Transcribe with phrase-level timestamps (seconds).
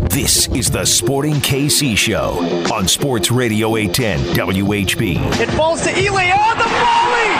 [0.00, 2.38] This is the Sporting KC Show
[2.72, 5.16] on Sports Radio 810 WHB.
[5.38, 7.30] It falls to Ilie on the volley.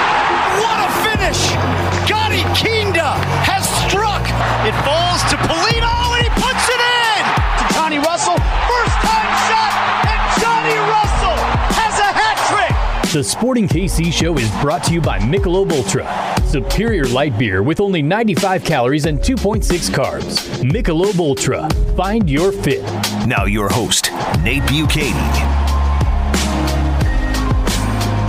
[0.61, 1.41] What a finish!
[2.05, 3.17] Gadi Kinda
[3.49, 4.21] has struck.
[4.69, 7.25] It falls to Pulido and he puts it in.
[7.57, 8.37] To Johnny Russell,
[8.69, 9.73] first time shot,
[10.13, 11.39] and Johnny Russell
[11.73, 13.13] has a hat trick.
[13.13, 16.05] The Sporting KC Show is brought to you by Michelob Ultra,
[16.53, 20.37] superior light beer with only 95 calories and 2.6 carbs.
[20.63, 22.83] Michelob Ultra, find your fit.
[23.27, 24.13] Now your host,
[24.43, 25.15] Nate Bukaty.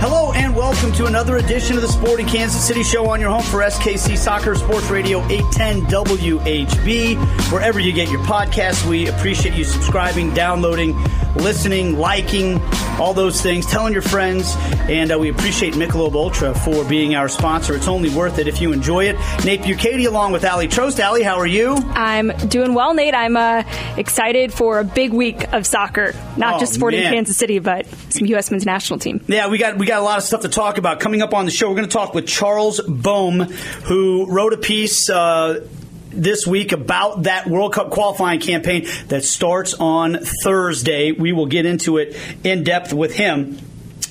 [0.00, 3.42] Hello and welcome to another edition of the Sporting Kansas City Show on your home
[3.42, 7.52] for SKC Soccer Sports Radio 810 WHB.
[7.52, 10.94] Wherever you get your podcasts, we appreciate you subscribing, downloading,
[11.36, 12.60] listening, liking,
[12.98, 14.54] all those things, telling your friends,
[14.88, 17.74] and uh, we appreciate Michelob Ultra for being our sponsor.
[17.74, 19.16] It's only worth it if you enjoy it.
[19.44, 21.04] Nate Bukaty along with Aly Trost.
[21.04, 21.74] Aly, how are you?
[21.94, 23.14] I'm doing well, Nate.
[23.14, 23.62] I'm uh,
[23.96, 27.12] excited for a big week of soccer, not Oh, just Sporting man.
[27.12, 28.50] Kansas City, but some U.S.
[28.50, 29.24] men's national team.
[29.26, 31.44] Yeah, we got we got a lot of stuff to talk about coming up on
[31.46, 31.68] the show.
[31.68, 35.10] We're going to talk with Charles Boehm, who wrote a piece.
[35.10, 35.66] Uh,
[36.14, 41.12] this week about that World Cup qualifying campaign that starts on Thursday.
[41.12, 43.58] We will get into it in depth with him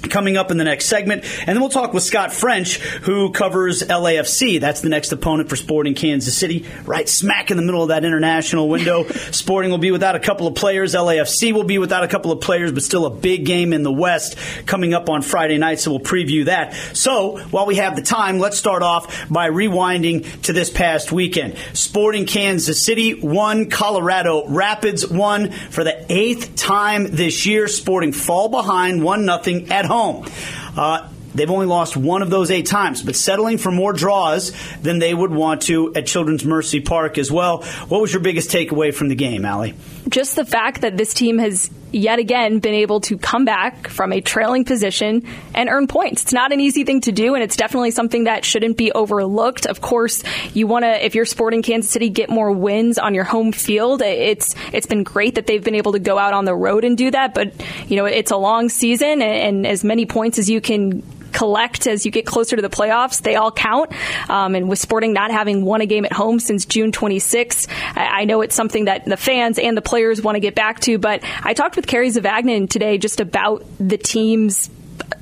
[0.10, 1.24] coming up in the next segment.
[1.40, 4.60] And then we'll talk with Scott French, who covers LAFC.
[4.60, 8.06] That's the next opponent for Sporting Kansas City, right smack in the middle of that
[8.06, 9.04] international window.
[9.32, 10.94] Sporting will be without a couple of players.
[10.94, 13.92] LAFC will be without a couple of players, but still a big game in the
[13.92, 15.80] West coming up on Friday night.
[15.80, 16.74] So we'll preview that.
[16.94, 21.58] So while we have the time, let's start off by rewinding to this past weekend.
[21.74, 27.68] Sporting Kansas City won, Colorado Rapids won for the eighth time this year.
[27.68, 29.93] Sporting fall behind one nothing at home.
[29.94, 35.00] Uh, They've only lost one of those eight times, but settling for more draws than
[35.00, 37.64] they would want to at Children's Mercy Park as well.
[37.88, 39.74] What was your biggest takeaway from the game, Aly?
[40.10, 44.12] Just the fact that this team has yet again been able to come back from
[44.12, 46.24] a trailing position and earn points.
[46.24, 49.66] It's not an easy thing to do, and it's definitely something that shouldn't be overlooked.
[49.66, 50.24] Of course,
[50.54, 54.02] you want to, if you're sporting Kansas City, get more wins on your home field.
[54.02, 56.98] It's it's been great that they've been able to go out on the road and
[56.98, 57.54] do that, but
[57.88, 61.88] you know it's a long season, and, and as many points as you can collect
[61.88, 63.22] as you get closer to the playoffs.
[63.22, 63.92] They all count.
[64.30, 68.22] Um, and with Sporting not having won a game at home since June 26, I,
[68.22, 70.98] I know it's something that the fans and the players want to get back to.
[70.98, 74.70] But I talked with Kerry Zavagnin today just about the team's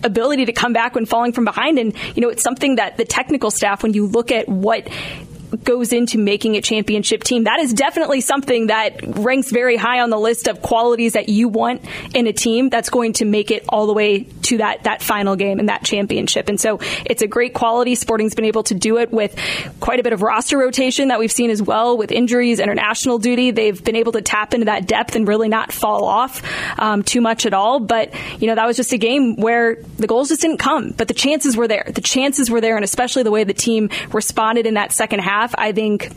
[0.04, 1.80] ability to come back when falling from behind.
[1.80, 4.88] And, you know, it's something that the technical staff, when you look at what
[5.64, 7.44] goes into making a championship team.
[7.44, 11.50] That is definitely something that ranks very high on the list of qualities that you
[11.50, 15.02] want in a team that's going to make it all the way to that that
[15.02, 16.50] final game and that championship.
[16.50, 17.96] And so it's a great quality.
[17.96, 19.36] Sporting's been able to do it with
[19.80, 23.52] quite a bit of roster rotation that we've seen as well with injuries, international duty.
[23.52, 26.44] They've been able to tap into that depth and really not fall off
[26.80, 27.80] um, too much at all.
[27.80, 31.08] But you know that was just a game where the goals just didn't come, but
[31.08, 31.90] the chances were there.
[31.94, 35.41] The chances were there, and especially the way the team responded in that second half.
[35.58, 36.12] I think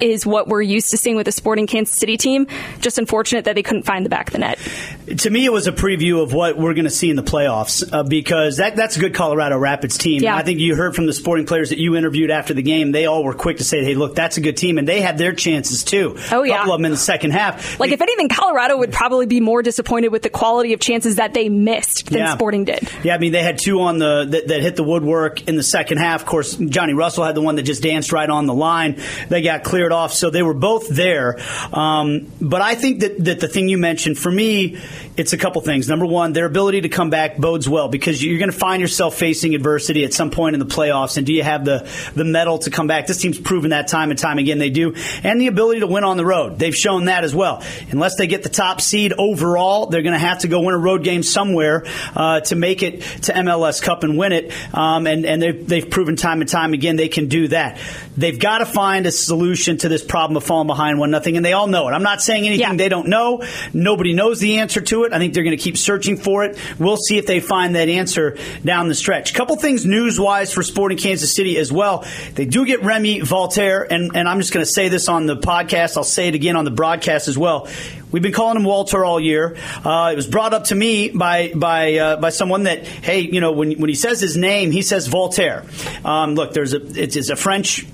[0.00, 2.46] is what we're used to seeing with the Sporting Kansas City team.
[2.80, 4.58] Just unfortunate that they couldn't find the back of the net.
[5.06, 7.88] To me, it was a preview of what we're going to see in the playoffs
[7.92, 10.20] uh, because that, that's a good Colorado Rapids team.
[10.22, 10.34] Yeah.
[10.34, 12.90] I think you heard from the sporting players that you interviewed after the game.
[12.90, 14.78] They all were quick to say, hey, look, that's a good team.
[14.78, 16.16] And they had their chances too.
[16.32, 16.56] Oh, A yeah.
[16.58, 17.78] couple of them in the second half.
[17.78, 21.34] Like, if anything, Colorado would probably be more disappointed with the quality of chances that
[21.34, 22.34] they missed than Yeah.
[22.34, 22.88] Sporting did.
[23.04, 25.62] Yeah, I mean they had two on the that, that hit the woodwork in the
[25.62, 26.22] second half.
[26.22, 29.00] Of course, Johnny Russell had the one that just danced right on the line.
[29.28, 31.38] They got cleared off, so they were both there.
[31.72, 34.78] Um, but I think that that the thing you mentioned for me,
[35.16, 35.88] it's a couple things.
[35.88, 39.16] Number one, their ability to come back bodes well because you're going to find yourself
[39.16, 41.16] facing adversity at some point in the playoffs.
[41.16, 43.06] And do you have the the mettle to come back?
[43.06, 46.04] This team's proven that time and time again they do, and the ability to win
[46.04, 46.58] on the road.
[46.58, 47.62] They've shown that as well.
[47.90, 50.78] Unless they get the top seed overall, they're going to have to go win a
[50.78, 54.52] road game somewhere uh, to make it to MLS Cup and win it.
[54.74, 57.78] Um, and and they've, they've proven time and time again they can do that.
[58.16, 61.44] They've got to find a solution to this problem of falling behind one nothing, and
[61.44, 61.92] they all know it.
[61.92, 62.74] I'm not saying anything Yeah.
[62.76, 63.42] they don't know.
[63.72, 65.12] Nobody knows the answer to it.
[65.12, 66.58] I think they're going to keep searching for it.
[66.78, 69.34] We'll see if they find that answer down the stretch.
[69.34, 72.04] Couple things news wise for Sporting Kansas City as well.
[72.34, 75.36] They do get Remy Voltaire, and, and I'm just going to say this on the
[75.36, 75.96] podcast.
[75.96, 77.68] I'll say it again on the broadcast as well.
[78.12, 79.56] We've been calling him Walter all year.
[79.84, 83.40] Uh, it was brought up to me by by uh, by someone that hey, you
[83.40, 85.64] know, when when he says his name, he says Voltaire.
[86.04, 87.84] Um, look, there's a it's, it's a French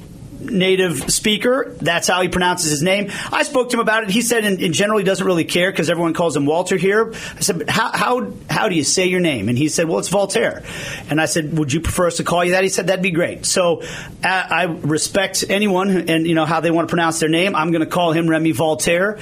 [0.50, 1.74] native speaker.
[1.80, 3.10] That's how he pronounces his name.
[3.30, 4.10] I spoke to him about it.
[4.10, 7.12] He said in, in general he doesn't really care because everyone calls him Walter here.
[7.12, 9.48] I said, how, how, how do you say your name?
[9.48, 10.62] And he said, well, it's Voltaire.
[11.08, 12.62] And I said, would you prefer us to call you that?
[12.62, 13.46] He said, that'd be great.
[13.46, 13.82] So
[14.22, 17.54] I, I respect anyone and, you know, how they want to pronounce their name.
[17.54, 19.18] I'm going to call him Remy Voltaire.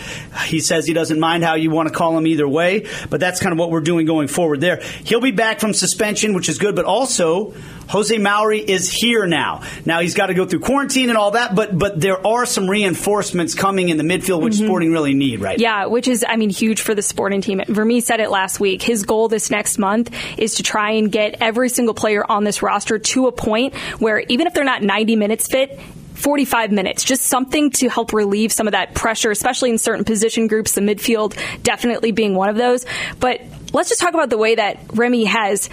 [0.47, 3.41] He says he doesn't mind how you want to call him either way, but that's
[3.41, 4.81] kind of what we're doing going forward there.
[5.05, 7.55] He'll be back from suspension, which is good, but also
[7.89, 9.63] Jose Mauri is here now.
[9.85, 12.69] Now he's got to go through quarantine and all that, but but there are some
[12.69, 14.67] reinforcements coming in the midfield, which mm-hmm.
[14.67, 17.63] Sporting really need right Yeah, which is, I mean, huge for the Sporting team.
[17.69, 18.83] Vermes said it last week.
[18.83, 22.63] His goal this next month is to try and get every single player on this
[22.63, 25.79] roster to a point where even if they're not 90 minutes fit,
[26.15, 30.47] 45 minutes, just something to help relieve some of that pressure, especially in certain position
[30.47, 32.85] groups, the midfield definitely being one of those.
[33.19, 33.41] But
[33.73, 35.71] let's just talk about the way that Remy has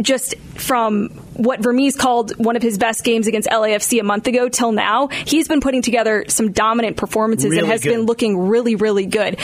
[0.00, 4.48] just from what Vermes called one of his best games against LAFC a month ago
[4.48, 7.90] till now, he's been putting together some dominant performances really and has good.
[7.90, 9.38] been looking really, really good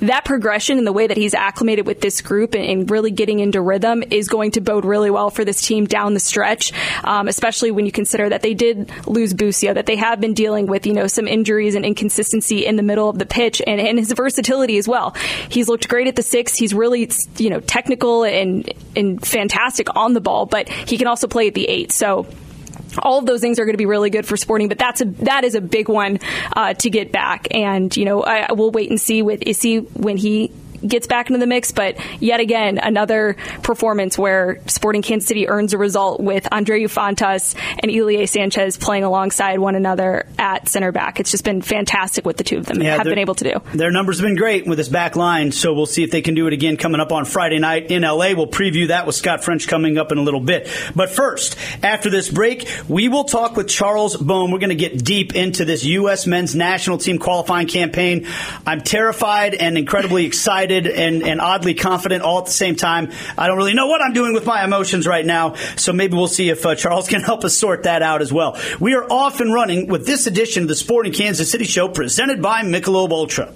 [0.00, 3.40] that progression and the way that he's acclimated with this group and, and, really getting
[3.40, 7.28] into rhythm is going to bode really well for this team down the stretch, um,
[7.28, 10.86] especially when you consider that they did lose Busio, that they have been dealing with,
[10.86, 14.12] you know, some injuries and inconsistency in the middle of the pitch and, and his
[14.12, 15.16] versatility as well.
[15.48, 16.54] He's looked great at the six.
[16.54, 21.26] He's really, you know, technical and, and fantastic on the ball, but he can also
[21.26, 21.90] play at the eight.
[21.90, 22.26] So,
[22.98, 25.04] all of those things are going to be really good for Sporting, but that's a
[25.04, 26.18] that is a big one
[26.54, 27.48] uh, to get back.
[27.50, 30.52] And you know, I, we'll wait and see with Issy when he
[30.86, 31.72] gets back into the mix.
[31.72, 37.54] But yet again, another performance where Sporting Kansas City earns a result with Andreu Fontàs
[37.80, 41.20] and Ilie Sanchez playing alongside one another at center back.
[41.20, 43.76] It's just been fantastic what the two of them yeah, have been able to do.
[43.76, 46.34] Their numbers have been great with this back line, so we'll see if they can
[46.34, 48.34] do it again coming up on Friday night in LA.
[48.34, 50.68] We'll preview that with Scott French coming up in a little bit.
[50.94, 54.50] But first, after this break, we will talk with Charles Boehm.
[54.50, 56.26] We're going to get deep into this U.S.
[56.26, 58.26] men's national team qualifying campaign.
[58.66, 63.10] I'm terrified and incredibly excited excited and, and oddly confident all at the same time.
[63.36, 66.28] I don't really know what I'm doing with my emotions right now, so maybe we'll
[66.28, 68.58] see if uh, Charles can help us sort that out as well.
[68.80, 72.42] We are off and running with this edition of the Sporting Kansas City Show presented
[72.42, 73.52] by Michelob Ultra.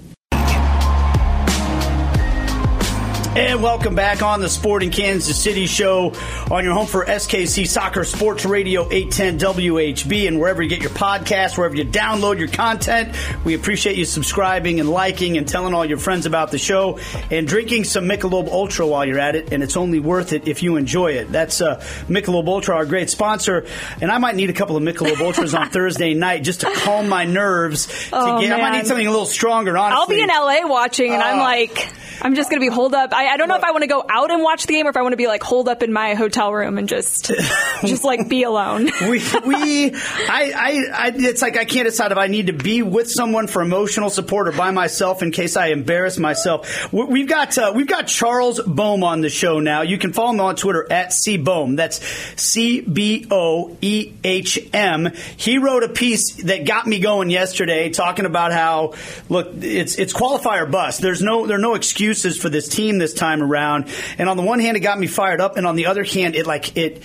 [3.38, 6.12] And welcome back on the Sporting Kansas City show
[6.50, 10.90] on your home for SKC Soccer Sports Radio 810 WHB and wherever you get your
[10.90, 13.14] podcasts, wherever you download your content.
[13.44, 16.98] We appreciate you subscribing and liking and telling all your friends about the show
[17.30, 19.52] and drinking some Michelob Ultra while you're at it.
[19.52, 21.30] And it's only worth it if you enjoy it.
[21.30, 21.76] That's uh,
[22.08, 23.66] Michelob Ultra, our great sponsor.
[24.00, 27.08] And I might need a couple of Michelob Ultras on Thursday night just to calm
[27.08, 28.08] my nerves.
[28.12, 30.00] Oh, get, I might need something a little stronger, honestly.
[30.00, 31.88] I'll be in LA watching and uh, I'm like
[32.20, 33.12] I'm just going to be holed up.
[33.12, 34.90] I, I don't know if I want to go out and watch the game or
[34.90, 37.26] if I want to be like holed up in my hotel room and just,
[37.84, 38.84] just like be alone.
[39.02, 42.82] we, we, I, I, I, it's like I can't decide if I need to be
[42.82, 46.92] with someone for emotional support or by myself in case I embarrass myself.
[46.92, 49.82] We've got, uh, we've got Charles Boehm on the show now.
[49.82, 51.76] You can follow him on Twitter at C Boehm.
[51.76, 52.04] That's
[52.40, 55.12] C B O E H M.
[55.36, 58.94] He wrote a piece that got me going yesterday talking about how,
[59.28, 61.00] look, it's, it's qualifier bust.
[61.00, 63.88] There's no, there's no excuses for this team this time around.
[64.16, 66.34] And on the one hand, it got me fired up, and on the other hand,
[66.34, 67.02] it like it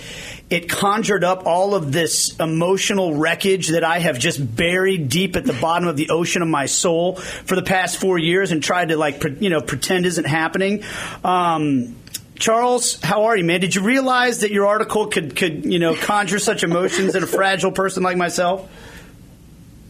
[0.50, 5.44] it conjured up all of this emotional wreckage that I have just buried deep at
[5.44, 8.88] the bottom of the ocean of my soul for the past four years, and tried
[8.88, 10.84] to like pre- you know pretend isn't happening.
[11.22, 11.96] Um,
[12.36, 13.60] Charles, how are you, man?
[13.60, 17.26] Did you realize that your article could could you know conjure such emotions in a
[17.26, 18.68] fragile person like myself?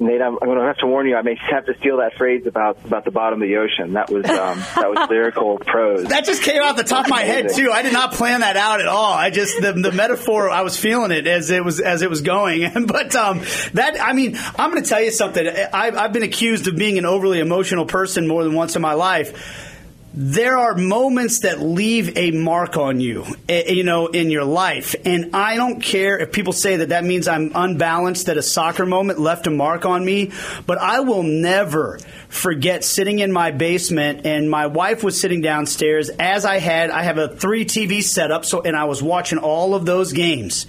[0.05, 1.17] Nate, I'm, I'm going to have to warn you.
[1.17, 3.95] I may have to steal that phrase about about the bottom of the ocean.
[3.95, 6.05] That was um, that was lyrical prose.
[6.05, 7.71] That just came out the top of my head too.
[7.73, 9.13] I did not plan that out at all.
[9.13, 10.51] I just the, the metaphor.
[10.51, 12.87] I was feeling it as it was as it was going.
[12.87, 13.41] but um,
[13.73, 15.47] that I mean, I'm going to tell you something.
[15.47, 18.95] I've, I've been accused of being an overly emotional person more than once in my
[18.95, 19.73] life
[20.17, 24.95] there are moments that leave a mark on you, eh, you know, in your life.
[25.05, 28.87] And I don't care if people say that that means I'm unbalanced, that a soccer
[28.87, 30.31] moment left a mark on me,
[30.67, 36.11] but I will never forget sitting in my basement and my wife was sitting downstairs
[36.11, 38.45] as I had, I have a three TV setup.
[38.45, 40.69] So, and I was watching all of those games.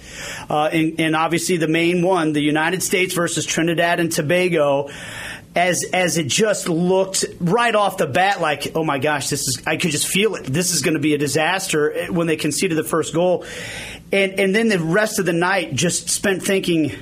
[0.50, 4.90] Uh, and, and obviously the main one, the United States versus Trinidad and Tobago
[5.56, 9.62] as as it just looked right off the bat like, oh my gosh, this is
[9.66, 10.44] I could just feel it.
[10.44, 13.46] This is going to be a disaster eh, when they conceded the first goal,
[14.12, 16.92] and and then the rest of the night just spent thinking,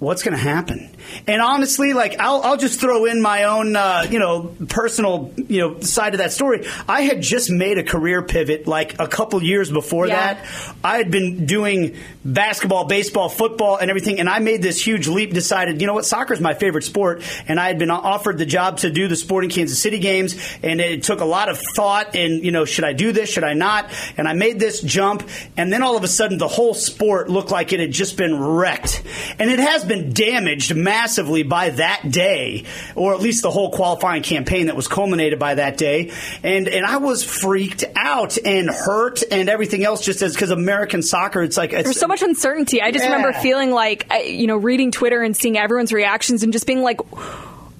[0.00, 0.91] what's going to happen?
[1.26, 5.60] And honestly, like I'll, I'll just throw in my own, uh, you know, personal, you
[5.60, 6.66] know, side of that story.
[6.88, 10.34] I had just made a career pivot like a couple years before Yeah.
[10.34, 10.46] that.
[10.84, 15.32] I had been doing basketball, baseball, football, and everything, and I made this huge leap.
[15.32, 18.46] Decided, you know what, soccer is my favorite sport, and I had been offered the
[18.46, 22.14] job to do the Sporting Kansas City games, and it took a lot of thought.
[22.16, 23.30] And you know, should I do this?
[23.30, 23.90] Should I not?
[24.16, 27.50] And I made this jump, and then all of a sudden, the whole sport looked
[27.50, 29.02] like it had just been wrecked,
[29.38, 34.22] and it has been damaged massively by that day, or at least the whole qualifying
[34.22, 36.12] campaign that was culminated by that day.
[36.42, 41.02] And and I was freaked out and hurt and everything else just as because American
[41.02, 42.82] soccer, it's like it's, There's so much uncertainty.
[42.82, 43.12] I just Yeah.
[43.14, 47.00] remember feeling like, you know, reading Twitter and seeing everyone's reactions and just being like,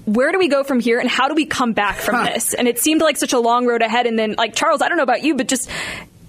[0.05, 2.53] where do we go from here and how do we come back from this?
[2.53, 4.05] And it seemed like such a long road ahead.
[4.07, 5.69] And then, like, Charles, I don't know about you, but just,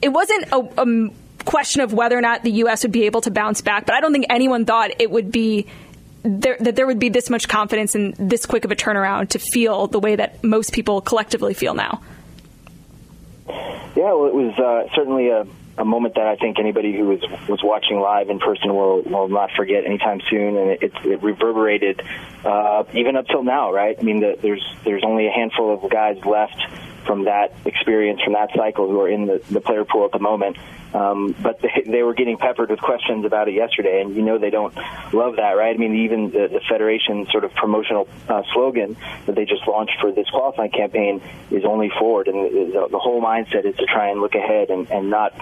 [0.03, 1.11] it wasn't a
[1.45, 2.83] question of whether or not the U.S.
[2.85, 5.67] would be able to bounce back, but I don't think anyone thought it would be.
[6.27, 9.39] There, that there would be this much confidence and this quick of a turnaround to
[9.39, 12.01] feel the way that most people collectively feel now.
[13.47, 17.21] Yeah, well, it was uh, certainly a, a moment that I think anybody who was
[17.47, 22.01] was watching live in person will will not forget anytime soon, and it, it reverberated
[22.43, 23.71] uh, even up till now.
[23.73, 23.97] Right?
[23.99, 26.61] I mean, the, there's there's only a handful of guys left
[27.05, 30.19] from that experience, from that cycle, who are in the, the player pool at the
[30.19, 30.57] moment.
[30.95, 34.39] Um, but they, they were getting peppered with questions about it yesterday, and you know
[34.39, 34.75] they don't
[35.13, 35.75] love that, right?
[35.75, 38.97] I mean, even the, the federation sort of promotional uh, slogan
[39.27, 41.21] that they just launched for this qualifying campaign
[41.51, 44.89] is only forward, and the, the whole mindset is to try and look ahead and,
[44.91, 45.35] and not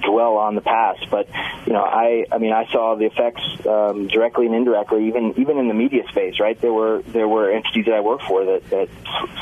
[0.00, 1.08] dwell on the past.
[1.10, 1.28] But
[1.66, 5.56] you know, I I mean, I saw the effects um, directly and indirectly, even even
[5.58, 6.60] in the media space, right?
[6.60, 8.88] There were there were entities that I work for that, that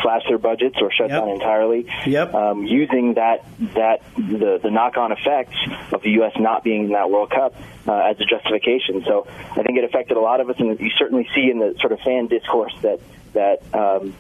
[0.03, 1.19] slashed their budgets or shut Yep.
[1.21, 2.35] down entirely, Yep.
[2.35, 6.33] um, using that that the the knock on effects of the U.S.
[6.39, 7.55] not being in that World Cup
[7.87, 9.03] uh, as a justification.
[9.05, 11.75] So I think it affected a lot of us, and you certainly see in the
[11.81, 13.01] sort of fan discourse that
[13.33, 13.63] that.
[13.75, 14.15] Um,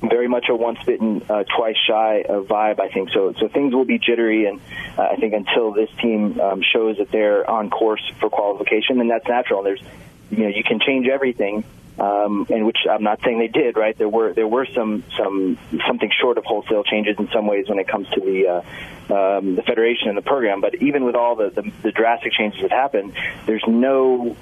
[0.00, 3.10] very much a once bitten, uh, twice shy uh, vibe, I think.
[3.10, 4.60] So, so things will be jittery, and
[4.96, 9.10] uh, I think until this team um, shows that they're on course for qualification, and
[9.10, 9.64] that's natural.
[9.64, 9.82] There's,
[10.30, 11.64] you know, you can change everything,
[11.98, 13.76] um, and which I'm not saying they did.
[13.76, 13.96] Right?
[13.96, 17.78] There were there were some some something short of wholesale changes in some ways when
[17.78, 18.48] it comes to the.
[18.48, 18.62] Uh,
[19.10, 22.60] um, the federation and the program, but even with all the, the, the drastic changes
[22.60, 23.14] that happened,
[23.46, 24.36] there's no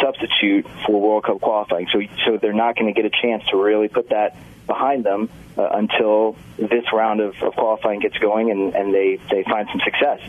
[0.00, 1.88] substitute for World Cup qualifying.
[1.92, 5.28] So, so they're not going to get a chance to really put that behind them
[5.56, 9.80] uh, until this round of, of qualifying gets going and, and they, they find some
[9.84, 10.20] success.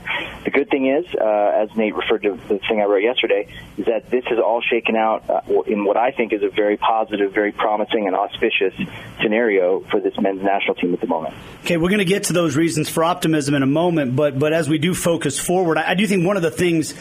[0.44, 3.48] The good thing is, uh, as Nate referred to the thing I wrote yesterday,
[3.78, 6.78] is that this is all shaken out uh, in what I think is a very
[6.78, 8.74] positive, very promising, and auspicious
[9.22, 11.36] scenario for this men's national team at the moment.
[11.64, 14.54] Okay, we're going to get to those reasons for optimism in a moment, but but
[14.54, 16.92] as we do focus forward, I, I do think one of the things,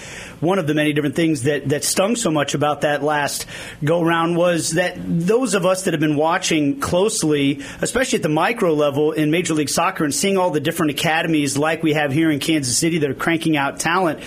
[0.41, 3.47] one of the many different things that that stung so much about that last
[3.83, 8.29] go round was that those of us that have been watching closely, especially at the
[8.29, 12.13] micro level in Major League Soccer, and seeing all the different academies like we have
[12.13, 14.21] here in Kansas City that are cranking out talent.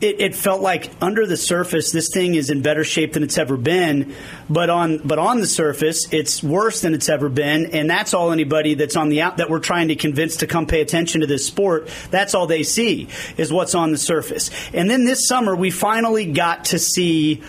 [0.00, 3.38] It, it felt like under the surface, this thing is in better shape than it's
[3.38, 4.14] ever been.
[4.50, 7.66] But on but on the surface, it's worse than it's ever been.
[7.66, 10.66] And that's all anybody that's on the out that we're trying to convince to come
[10.66, 11.88] pay attention to this sport.
[12.10, 14.50] That's all they see is what's on the surface.
[14.72, 17.42] And then this summer, we finally got to see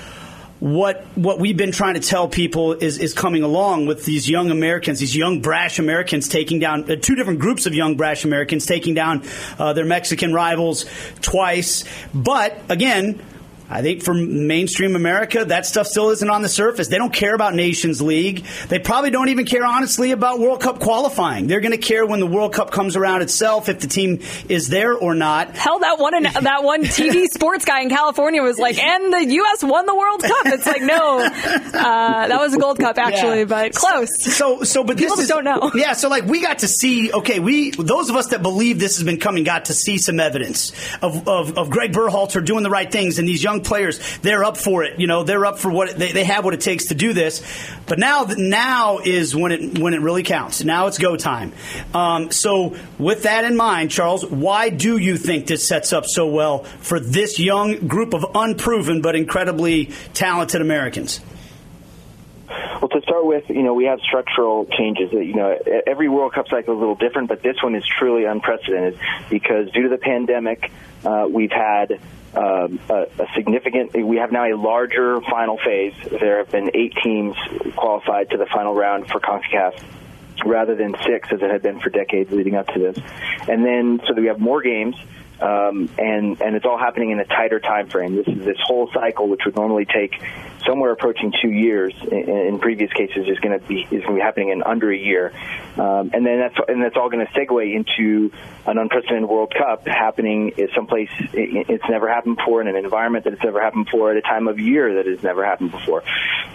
[0.60, 4.52] what what we've been trying to tell people is is coming along with these young
[4.52, 8.66] Americans, these young brash Americans taking down uh, two different groups of young brash Americans
[8.66, 9.24] taking down
[9.58, 10.86] uh, their Mexican rivals
[11.22, 11.84] twice.
[12.14, 13.22] But again.
[13.70, 16.88] I think for mainstream America, that stuff still isn't on the surface.
[16.88, 18.46] They don't care about Nations League.
[18.68, 21.48] They probably don't even care, honestly, about World Cup qualifying.
[21.48, 24.70] They're going to care when the World Cup comes around itself, if the team is
[24.70, 25.56] there or not.
[25.56, 29.64] Hell, that one that one TV sports guy in California was like, and the U.S.
[29.64, 30.46] won the World Cup.
[30.48, 33.46] It's like, no, uh, that was a Gold Cup actually, Yeah.
[33.46, 34.10] but close.
[34.20, 35.72] So, so, but People this just is, don't know.
[35.80, 37.12] Yeah, so like we got to see.
[37.12, 40.20] Okay, we those of us that believe this has been coming got to see some
[40.20, 40.72] evidence
[41.02, 44.58] of of, of Greg Berhalter doing the right things, and these young players they're up
[44.58, 45.00] for it.
[45.00, 47.42] You know, they're up for what they, they have what it takes to do this.
[47.86, 50.64] But now, now is when it when it really counts.
[50.64, 51.54] Now it's go time.
[51.94, 56.28] Um, so, with that in mind, Charles, why do you think this sets up so
[56.28, 61.20] well for this young group of unproven but incredibly talented Americans?
[62.82, 65.12] Well, to start with, you know, we have structural changes.
[65.12, 67.84] That, you know, every World Cup cycle is a little different, but this one is
[67.86, 68.98] truly unprecedented
[69.30, 70.72] because due to the pandemic,
[71.04, 72.00] uh, we've had
[72.36, 73.94] um, a, a significant.
[73.94, 75.94] We have now a larger final phase.
[76.20, 77.36] There have been eight teams
[77.76, 79.82] qualified to the final round for CONCACAF
[80.46, 82.98] rather than six as it had been for decades leading up to this.
[83.48, 84.96] And then so that we have more games.
[85.42, 88.16] Um, and and it's all happening in a tighter time frame.
[88.18, 90.22] This is this whole cycle, which would normally take
[90.66, 91.94] somewhere approaching two years.
[92.04, 94.92] In, in previous cases, is going to be is going to be happening in under
[94.92, 95.34] a year,
[95.78, 98.32] um, and then that's and that's all going to segue into
[98.66, 103.44] an unprecedented World Cup happening someplace it's never happened before in an environment that it's
[103.44, 106.04] never happened before at a time of year that has never happened before.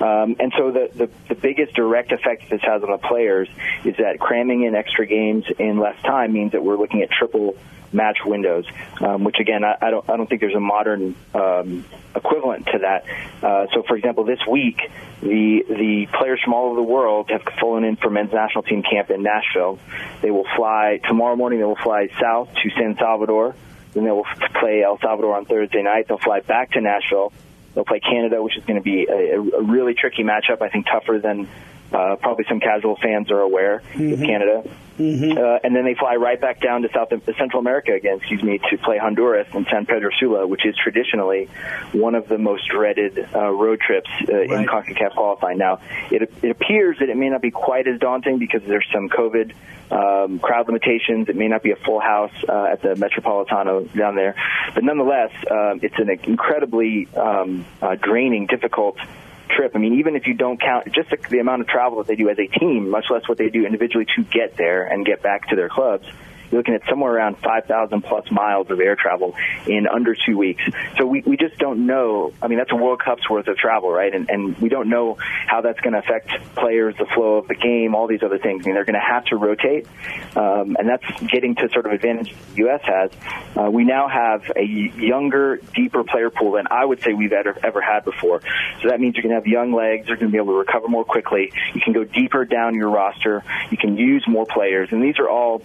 [0.00, 3.48] Um, and so the, the the biggest direct effect this has on the players
[3.84, 7.56] is that cramming in extra games in less time means that we're looking at triple
[7.94, 8.66] match windows,
[9.00, 11.84] um, which again I, I, don't I don't think there's a modern um,
[12.14, 13.04] equivalent to that.
[13.42, 14.78] Uh, so, for example, this week
[15.20, 18.82] the the players from all over the world have flown in for men's national team
[18.82, 19.78] camp in Nashville.
[20.22, 21.58] They will fly tomorrow morning.
[21.60, 23.54] They will fly south to San Salvador.
[23.92, 24.26] Then they will
[24.60, 26.08] play El Salvador on Thursday night.
[26.08, 27.32] They'll fly back to Nashville.
[27.74, 30.62] They'll play Canada, which is going to be a, a really tricky matchup.
[30.62, 31.48] I think tougher than
[31.94, 34.14] uh, probably some casual fans are aware mm-hmm.
[34.14, 34.64] of Canada.
[34.98, 35.36] Mm-hmm.
[35.36, 38.60] Uh, and then they fly right back down to South Central America again, excuse me,
[38.70, 41.48] to play Honduras and San Pedro Sula, which is traditionally
[41.92, 44.50] one of the most dreaded uh, road trips uh, right.
[44.50, 45.58] in CONCACAF qualifying.
[45.58, 45.80] Now,
[46.12, 49.52] it, it appears that it may not be quite as daunting because there's some COVID
[49.90, 51.28] um, crowd limitations.
[51.28, 54.36] It may not be a full house uh, at the Metropolitano down there,
[54.74, 58.96] but nonetheless, uh, it's an incredibly um, uh, draining, difficult
[59.56, 59.72] trip.
[59.74, 62.16] I mean, even if you don't count just the, the amount of travel that they
[62.16, 65.22] do as a team, much less what they do individually to get there and get
[65.22, 66.06] back to their clubs,
[66.54, 69.34] you're looking at somewhere around 5,000 plus miles of air travel
[69.66, 70.62] in under two weeks.
[70.96, 72.32] So we, we just don't know.
[72.40, 74.14] I mean, that's a World Cup's worth of travel, right?
[74.14, 77.56] And, and we don't know how that's going to affect players, the flow of the
[77.56, 78.64] game, all these other things.
[78.64, 79.88] I mean, they're going to have to rotate,
[80.36, 82.82] um, and that's getting to sort of advantage the U.S.
[82.84, 83.10] has.
[83.56, 87.56] Uh, we now have a younger, deeper player pool than I would say we've ever,
[87.64, 88.42] ever had before.
[88.80, 90.06] So that means you can have young legs.
[90.06, 91.52] They're going to be able to recover more quickly.
[91.74, 93.42] You can go deeper down your roster.
[93.72, 95.62] You can use more players, and these are all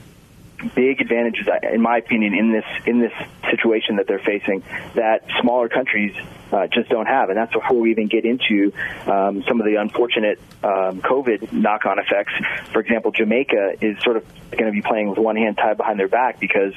[0.76, 3.14] big advantages, uh, in my opinion, in this in this
[3.50, 4.64] situation that they're facing
[4.96, 6.16] that smaller countries
[6.52, 7.30] uh, just don't have.
[7.30, 8.72] And that's before we even get into
[9.06, 12.34] um, some of the unfortunate um, COVID knock-on effects.
[12.72, 16.00] For example, Jamaica is sort of going to be playing with one hand tied behind
[16.00, 16.74] their back because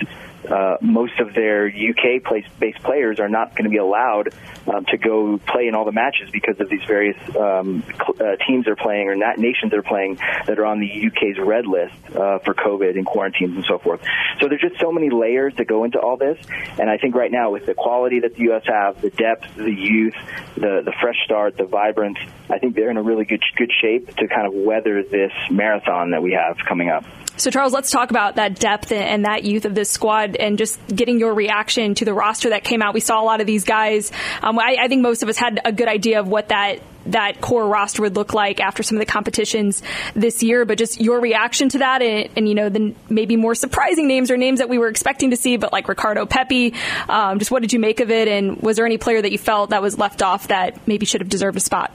[0.49, 2.23] uh, most of their UK
[2.59, 4.35] based players are not going to be allowed
[4.67, 7.83] um, to go play in all the matches because of these various um,
[8.21, 11.67] uh, teams they're playing or nat- nations they're playing that are on the UK's red
[11.67, 14.01] list uh, for COVID and quarantines and so forth.
[14.41, 16.39] So there's just so many layers that go into all this,
[16.79, 18.63] and I think right now with the quality that the U.S.
[18.67, 20.15] have, the depth, the youth,
[20.55, 22.19] the the fresh start, the vibrance,
[22.51, 26.11] I think they're in a really good good shape to kind of weather this marathon
[26.11, 27.05] that we have coming up.
[27.39, 30.79] So, Charles, let's talk about that depth and that youth of this squad and just
[30.87, 32.93] getting your reaction to the roster that came out.
[32.93, 34.13] We saw a lot of these guys.
[34.43, 37.41] Um, I, I, think most of us had a good idea of what that that
[37.41, 39.83] core roster would look like after some of the competitions
[40.15, 43.55] this year, but just your reaction to that and, and you know, the maybe more
[43.55, 46.75] surprising names or names that we were expecting to see, but like Ricardo Pepi,
[47.09, 48.29] um, just what did you make of it?
[48.29, 51.21] And was there any player that you felt that was left off that maybe should
[51.21, 51.93] have deserved a spot?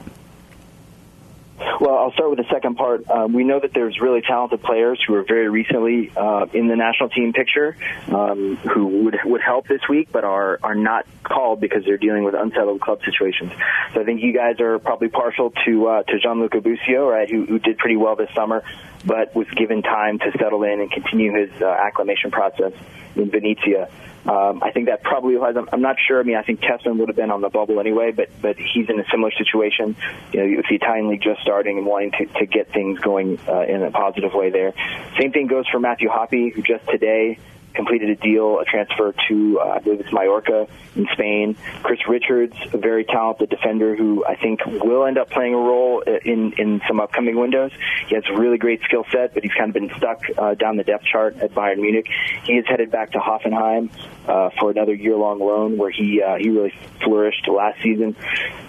[1.80, 3.08] Well, I'll start with the second part.
[3.10, 6.76] Um, we know that there's really talented players who are very recently uh, in the
[6.76, 7.76] national team picture
[8.08, 12.22] um, who would would help this week, but are are not called because they're dealing
[12.22, 13.52] with unsettled club situations.
[13.92, 17.28] So I think you guys are probably partial to uh, to Gianluca Busio, right?
[17.28, 18.62] Who, who did pretty well this summer,
[19.04, 22.72] but was given time to settle in and continue his uh, acclimation process
[23.16, 23.88] in Venezia.
[24.26, 25.56] Um, I think that probably was.
[25.56, 26.20] I'm, I'm not sure.
[26.20, 28.88] I mean, I think Tessmann would have been on the bubble anyway, but but he's
[28.88, 29.96] in a similar situation.
[30.32, 33.38] You know, with the Italian league just starting and wanting to, to get things going
[33.48, 34.74] uh, in a positive way there.
[35.18, 37.38] Same thing goes for Matthew Hoppe, who just today
[37.74, 41.56] completed a deal, a transfer to, uh, I believe it's Mallorca in Spain.
[41.82, 46.00] Chris Richards, a very talented defender who I think will end up playing a role
[46.00, 47.72] in, in some upcoming windows.
[48.08, 50.76] He has a really great skill set, but he's kind of been stuck uh, down
[50.76, 52.06] the depth chart at Bayern Munich.
[52.44, 53.90] He is headed back to Hoffenheim
[54.26, 58.16] uh, for another year-long loan where he uh, he really flourished last season.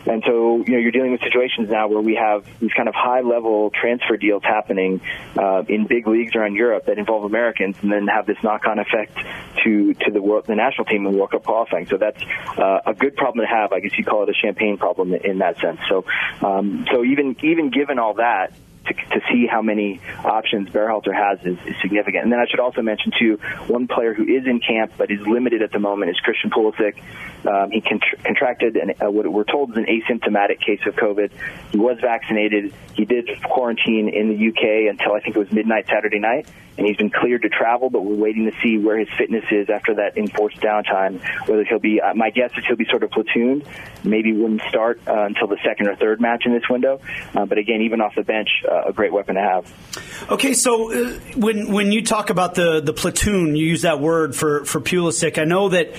[0.06, 2.96] And so, you know, you're dealing with situations now where we have these kind of
[2.96, 5.02] high-level transfer deals happening
[5.38, 9.18] uh, in big leagues around Europe that involve Americans, and then have this knock-on effect
[9.64, 11.86] to to the world, the national team in World Cup qualifying.
[11.88, 12.22] So that's
[12.58, 13.74] uh, a good problem to have.
[13.74, 15.80] I guess you call it a champagne problem in that sense.
[15.90, 16.06] So,
[16.42, 18.54] um, so even even given all that,
[18.90, 22.24] to, to see how many options Berhalter has is, is, significant.
[22.24, 25.20] And then I should also mention too, one player who is in camp but is
[25.26, 27.02] limited at the moment is Christian Pulisic.
[27.46, 31.32] Um, he contr- contracted an, uh, what we're told is an asymptomatic case of COVID.
[31.72, 32.74] He was vaccinated.
[32.94, 36.48] He did quarantine in the UK until I think it was midnight Saturday night,
[36.80, 37.90] and he's been cleared to travel.
[37.90, 41.20] But we're waiting to see where his fitness is after that enforced downtime.
[41.48, 43.68] Whether he'll be, uh, my guess is he'll be sort of platooned.
[44.06, 47.02] Maybe wouldn't start uh, until the second or third match in this window.
[47.36, 50.32] Uh, but again, even off the bench, uh, a great weapon to have.
[50.32, 54.34] Okay, so uh, when when you talk about the the platoon, you use that word
[54.36, 55.38] for for Pulisic.
[55.38, 55.94] I know that.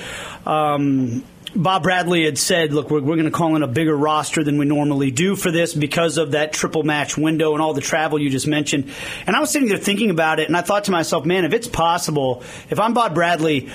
[0.47, 4.45] Um, Bob Bradley had said, look, we're, we're going to call in a bigger roster
[4.45, 7.81] than we normally do for this because of that triple match window and all the
[7.81, 8.91] travel you just mentioned.
[9.27, 11.53] And I was sitting there thinking about it, and I thought to myself, man, if
[11.53, 13.69] it's possible, if I'm Bob Bradley,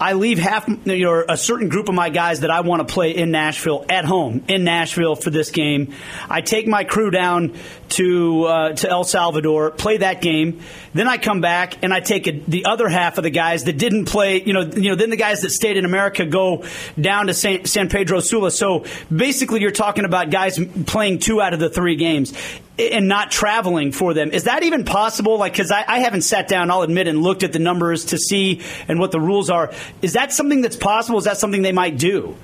[0.00, 2.92] I leave half you know, a certain group of my guys that I want to
[2.92, 5.92] play in Nashville at home in Nashville for this game.
[6.28, 7.54] I take my crew down
[7.90, 10.62] to uh, to El Salvador, play that game.
[10.94, 13.76] Then I come back and I take a, the other half of the guys that
[13.76, 14.42] didn't play.
[14.42, 14.94] You know, you know.
[14.94, 16.64] Then the guys that stayed in America go
[16.98, 18.50] down to San, San Pedro Sula.
[18.52, 22.32] So basically, you're talking about guys playing two out of the three games
[22.80, 24.30] and not traveling for them.
[24.30, 25.38] Is that even possible?
[25.38, 28.18] Like, because I, I, haven't sat down, I'll admit, and looked at the numbers to
[28.18, 29.72] see and what the rules are.
[30.02, 31.18] Is that something that's possible?
[31.18, 32.36] Is that something they might do?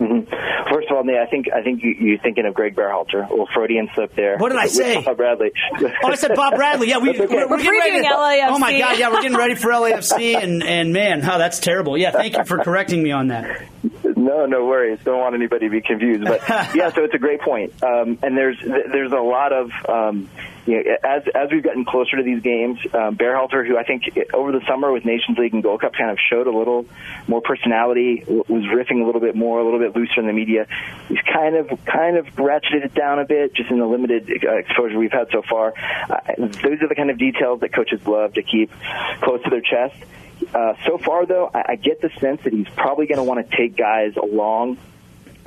[0.00, 0.30] Mm-hmm.
[0.72, 3.26] First of all, Nate, I think I think you, are thinking of Greg Berhalter.
[3.26, 4.36] A little Freudian slip there.
[4.36, 5.02] What did I say?
[5.04, 5.50] Bob Bradley.
[5.80, 6.88] oh, I said Bob Bradley.
[6.88, 7.26] Yeah, we, okay.
[7.26, 8.48] we're, we're previewing LAFC.
[8.48, 11.58] Oh my God, yeah, we're getting ready for LAFC, and and man, how oh, that's
[11.58, 11.98] terrible.
[11.98, 13.62] Yeah, thank you for correcting me on that.
[14.18, 14.98] No, no worries.
[15.04, 16.24] Don't want anybody to be confused.
[16.24, 16.42] But
[16.74, 17.72] yeah, so it's a great point.
[17.84, 20.28] Um, and there's there's a lot of um,
[20.66, 24.02] you know, as as we've gotten closer to these games, um, Berhalter, who I think
[24.34, 26.84] over the summer with Nations League and Gold Cup kind of showed a little
[27.28, 30.66] more personality, was riffing a little bit more, a little bit looser in the media.
[31.08, 34.56] He's kind of kind of ratcheted it down a bit, just in the limited uh,
[34.56, 35.74] exposure we've had so far.
[36.10, 38.72] Uh, those are the kind of details that coaches love to keep
[39.22, 39.94] close to their chest.
[40.54, 43.48] Uh, so far, though, I, I get the sense that he's probably going to want
[43.48, 44.78] to take guys along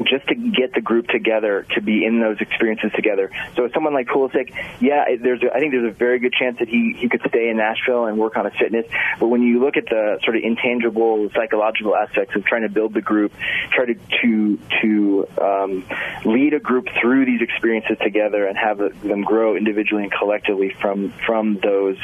[0.06, 3.32] just to get the group together to be in those experiences together.
[3.56, 6.68] So someone like Pulisic, yeah, there's a, I think there's a very good chance that
[6.68, 8.86] he he could stay in Nashville and work on his fitness.
[9.20, 12.94] But when you look at the sort of intangible psychological aspects of trying to build
[12.94, 13.34] the group,
[13.72, 15.86] try to to to um,
[16.26, 21.12] lead a group through these experiences together and have them grow individually and collectively from
[21.26, 21.98] from those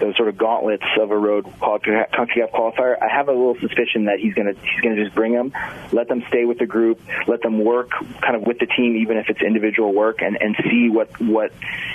[0.00, 4.18] those sort of gauntlets of a road CONCACAF qualifier, I have a little suspicion that
[4.18, 5.52] he's gonna he's gonna just bring them,
[5.92, 7.90] let them stay with the group, let let them work
[8.22, 11.52] kind of with the team, even if it's individual work, and, and see what what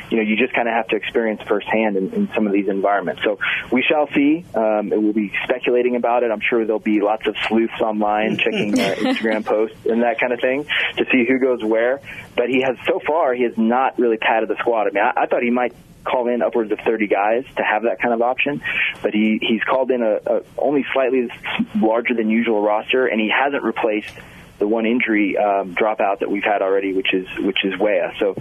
[0.10, 0.24] you know.
[0.24, 3.24] You just kind of have to experience firsthand in, in some of these environments.
[3.24, 3.40] So
[3.72, 4.46] we shall see.
[4.54, 6.32] Um, we'll be speculating about it.
[6.32, 10.34] I'm sure there'll be lots of sleuths online checking uh, Instagram posts and that kind
[10.34, 10.66] of thing
[10.98, 12.02] to see who goes where.
[12.36, 14.88] But he has so far he has not really padded the squad.
[14.88, 15.74] I mean, I, I thought he might
[16.04, 18.62] call in upwards of 30 guys to have that kind of option.
[19.02, 21.30] But he, he's called in a, a only slightly
[21.76, 24.14] larger than usual roster, and he hasn't replaced
[24.62, 28.14] the one injury um, dropout that we've had already, which is which is Weah.
[28.20, 28.36] So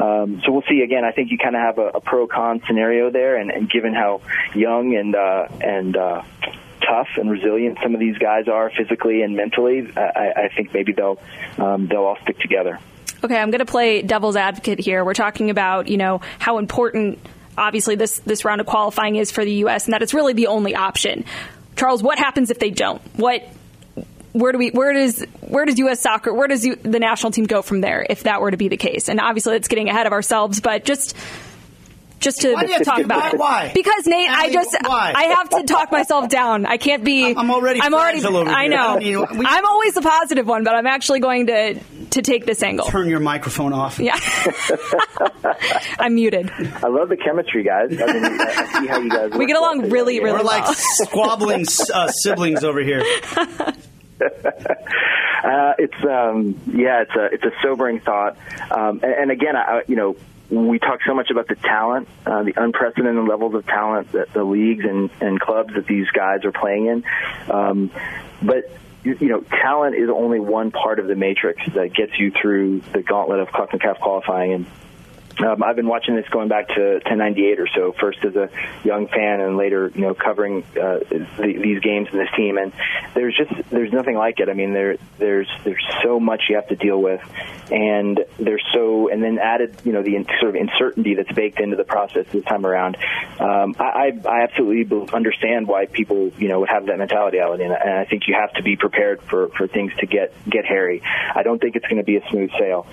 [0.00, 0.80] um, so we'll see.
[0.82, 3.70] Again, I think you kind of have a, a pro con scenario there, and, and
[3.70, 4.22] given how
[4.54, 6.22] young and uh, and uh,
[6.80, 10.92] tough and resilient some of these guys are physically and mentally, I, I think maybe
[10.92, 11.20] they'll
[11.58, 12.80] um, they'll all stick together.
[13.22, 15.04] Okay, I'm going to play devil's advocate here.
[15.04, 17.18] We're talking about you know how important
[17.58, 19.84] obviously this this round of qualifying is for the U.S.
[19.84, 21.26] and that it's really the only option.
[21.76, 23.02] Charles, what happens if they don't?
[23.16, 23.46] What
[24.36, 26.00] where do we where does where does U.S.
[26.00, 28.76] soccer where does the national team go from there if that were to be the
[28.76, 29.08] case?
[29.08, 31.16] And obviously, it's getting ahead of ourselves, but just
[32.18, 33.38] just to talk about it.
[33.38, 33.70] Why?
[33.74, 35.12] Because Nate, I, I just why?
[35.14, 36.66] I have to talk myself down.
[36.66, 37.34] I can't be.
[37.36, 37.80] I'm already.
[37.80, 38.24] I'm already.
[38.24, 38.98] I know.
[38.98, 41.78] we, I'm always the positive one, but I'm actually going to
[42.10, 42.86] to take this angle.
[42.86, 43.98] Turn your microphone off.
[43.98, 44.18] Yeah.
[45.98, 46.50] I'm muted.
[46.50, 47.90] I love the chemistry, guys.
[47.92, 49.32] I mean, I see how you guys.
[49.32, 50.32] We get along really, really.
[50.32, 50.44] We're well.
[50.44, 53.02] like squabbling uh, siblings over here.
[54.20, 58.36] uh, it's um, yeah, it's a it's a sobering thought.
[58.70, 60.16] Um, and, and again, I, you know,
[60.50, 64.44] we talk so much about the talent, uh, the unprecedented levels of talent that the
[64.44, 67.04] leagues and, and clubs that these guys are playing in.
[67.50, 67.90] Um,
[68.42, 68.70] but
[69.02, 73.02] you know, talent is only one part of the matrix that gets you through the
[73.02, 74.52] gauntlet of CONCACAF qualifying.
[74.52, 74.66] And
[75.38, 78.48] um, I've been watching this going back to, to 98 or so, first as a
[78.84, 82.58] young fan and later, you know, covering uh, the, these games and this team.
[82.58, 82.72] And
[83.14, 84.48] there's just, there's nothing like it.
[84.48, 87.20] I mean, there, there's, there's so much you have to deal with.
[87.70, 91.76] And there's so, and then added, you know, the sort of uncertainty that's baked into
[91.76, 92.96] the process this time around.
[93.38, 97.60] Um, I, I absolutely understand why people, you know, would have that mentality, Alan.
[97.60, 101.02] And I think you have to be prepared for, for things to get, get hairy.
[101.34, 102.86] I don't think it's going to be a smooth sail.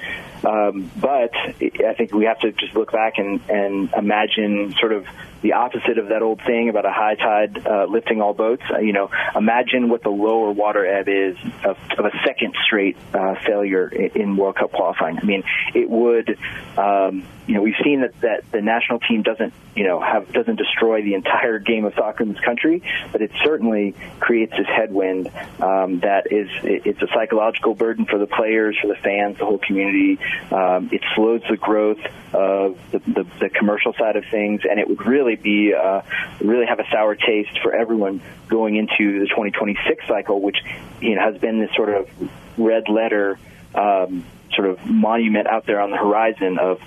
[0.45, 5.06] Um, but I think we have to just look back and, and imagine sort of
[5.43, 8.63] the opposite of that old saying about a high tide uh, lifting all boats.
[8.73, 12.97] Uh, you know, imagine what the lower water ebb is of, of a second straight
[13.13, 15.19] uh, failure in, World Cup qualifying.
[15.19, 15.43] I mean,
[15.75, 16.39] it would.
[16.77, 20.56] Um, you know, we've seen that, that the national team doesn't, you know, have doesn't
[20.56, 25.27] destroy the entire game of soccer in this country, but it certainly creates this headwind
[25.60, 29.45] um, that is it, it's a psychological burden for the players, for the fans, the
[29.45, 30.19] whole community.
[30.51, 31.99] Um, it slows the growth
[32.34, 36.02] of the, the, the commercial side of things, and it would really be uh,
[36.41, 40.58] really have a sour taste for everyone going into the 2026 cycle, which
[41.02, 42.10] you know has been this sort of
[42.58, 43.39] red letter
[43.74, 46.82] um, sort of monument out there on the horizon of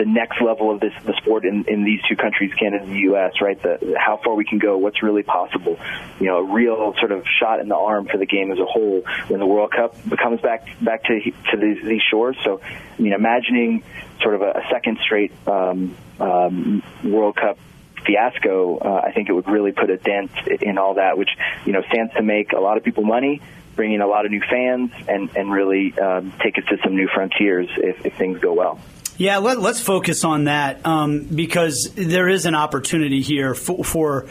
[0.00, 3.00] the next level of this the sport in, in these two countries, Canada and the
[3.00, 3.34] U.S.
[3.42, 5.78] Right, the how far we can go, what's really possible.
[6.18, 8.64] You know, a real sort of shot in the arm for the game as a
[8.64, 12.36] whole when the World Cup comes back back to to these, these shores.
[12.44, 12.62] So,
[12.98, 13.84] I mean, imagining
[14.22, 17.58] sort of a, a second straight um, um, World Cup
[18.06, 20.30] fiasco, uh, I think it would really put a dent
[20.62, 21.30] in all that, which
[21.66, 23.42] you know stands to make a lot of people money,
[23.76, 26.96] bring in a lot of new fans, and and really um, take us to some
[26.96, 28.80] new frontiers if, if things go well.
[29.20, 34.28] Yeah, let, us focus on that um, because there is an opportunity here for, for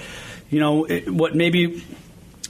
[0.50, 1.84] you know, what maybe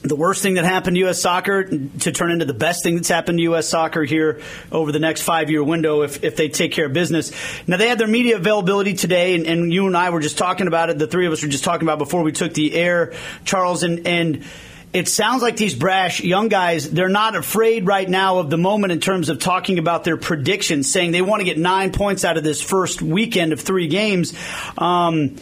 [0.00, 1.20] the worst thing that happened to U.S.
[1.20, 3.68] soccer to turn into the best thing that's happened to U.S.
[3.68, 4.40] soccer here
[4.72, 7.30] over the next five year window if, if they take care of business.
[7.66, 10.66] Now, they had their media availability today, and, and you and I were just talking
[10.66, 10.98] about it.
[10.98, 13.12] The three of us were just talking about before we took the air,
[13.44, 14.44] Charles, and, and
[14.92, 18.92] it sounds like these brash young guys, they're not afraid right now of the moment
[18.92, 22.36] in terms of talking about their predictions, saying they want to get nine points out
[22.36, 24.34] of this first weekend of three games.
[24.76, 25.36] Um,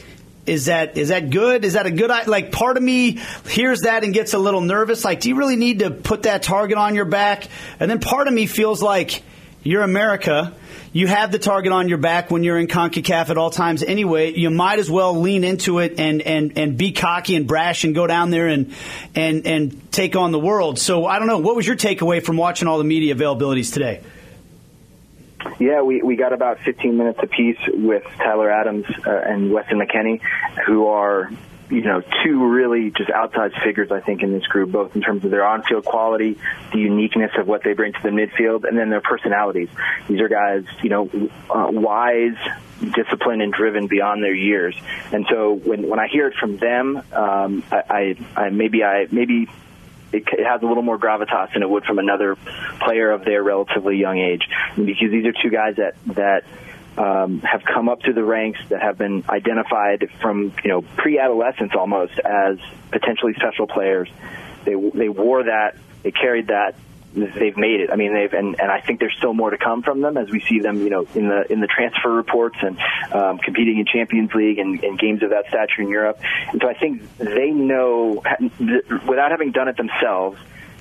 [0.45, 1.65] is that is that good?
[1.65, 5.05] Is that a good like part of me hears that and gets a little nervous
[5.05, 7.49] like do you really need to put that target on your back?
[7.79, 9.23] And then part of me feels like
[9.63, 10.55] you're America
[10.93, 14.33] you have the target on your back when you're in CONCACAF at all times anyway.
[14.33, 17.95] You might as well lean into it and, and, and be cocky and brash and
[17.95, 18.75] go down there and,
[19.15, 20.79] and, and take on the world.
[20.79, 21.39] So I don't know.
[21.39, 24.03] What was your takeaway from watching all the media availabilities today?
[25.59, 30.21] Yeah, we, we got about 15 minutes apiece with Tyler Adams uh, and Weston McKennie,
[30.67, 31.31] who are
[31.71, 35.25] you know, two really just outside figures, I think, in this group, both in terms
[35.25, 36.39] of their on-field quality,
[36.73, 39.69] the uniqueness of what they bring to the midfield, and then their personalities.
[40.09, 41.11] These are guys, you know,
[41.51, 42.37] uh, wise,
[42.95, 44.75] disciplined, and driven beyond their years.
[45.13, 49.07] And so when when I hear it from them, um, I, I, I maybe I
[49.11, 49.49] maybe
[50.11, 52.37] it has a little more gravitas than it would from another
[52.81, 56.45] player of their relatively young age, because these are two guys that that
[56.99, 61.73] um, have come up through the ranks that have been identified from you know pre-adolescence
[61.79, 62.59] almost as
[62.91, 64.09] potentially special players.
[64.65, 66.75] They they wore that, they carried that.
[67.15, 67.91] They've made it.
[67.91, 70.29] I mean, they've and, and I think there's still more to come from them as
[70.29, 72.79] we see them, you know, in the in the transfer reports and
[73.13, 76.21] um, competing in Champions League and, and games of that stature in Europe.
[76.53, 78.23] And so I think they know,
[79.09, 80.39] without having done it themselves,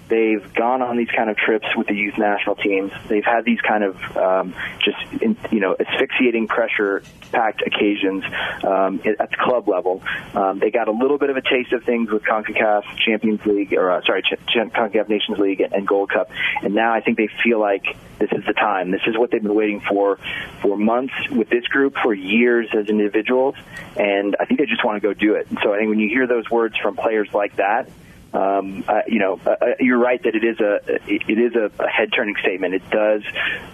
[0.10, 2.92] They've gone on these kind of trips with the youth national teams.
[3.10, 8.24] They've had these kind of um, just in, you know asphyxiating pressure packed occasions
[8.64, 10.02] um, at the club level.
[10.34, 13.74] Um, they got a little bit of a taste of things with Concacaf Champions League
[13.74, 16.30] or uh, sorry Ch- Concacaf Nations League and Gold Cup,
[16.64, 17.84] and now I think they feel like
[18.20, 18.92] this is the time.
[18.92, 20.20] This is what they've been waiting for
[20.62, 23.56] for months with this group, for years as individuals,
[23.98, 25.48] and I think they just want to go do it.
[25.50, 27.90] And so I think when you hear those words from players like that
[28.38, 31.72] um, uh, you know, uh, uh, you're right that it is a it is a,
[31.84, 32.76] a head turning statement.
[32.76, 33.24] It does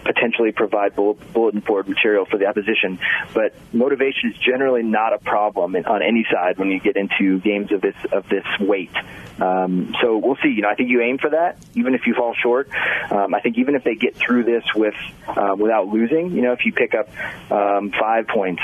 [0.04, 2.98] potentially provide bulletin board material for the opposition,
[3.34, 7.74] but motivation is generally not a problem on any side when you get into games
[7.74, 8.96] of this of this weight.
[9.42, 10.50] Um, so we'll see.
[10.50, 12.70] You know, I think you aim for that, even if you fall short.
[13.12, 14.96] Um, I think even if they get through this with
[15.28, 17.10] uh, without losing, you know, if you pick up
[17.52, 18.62] um, five points,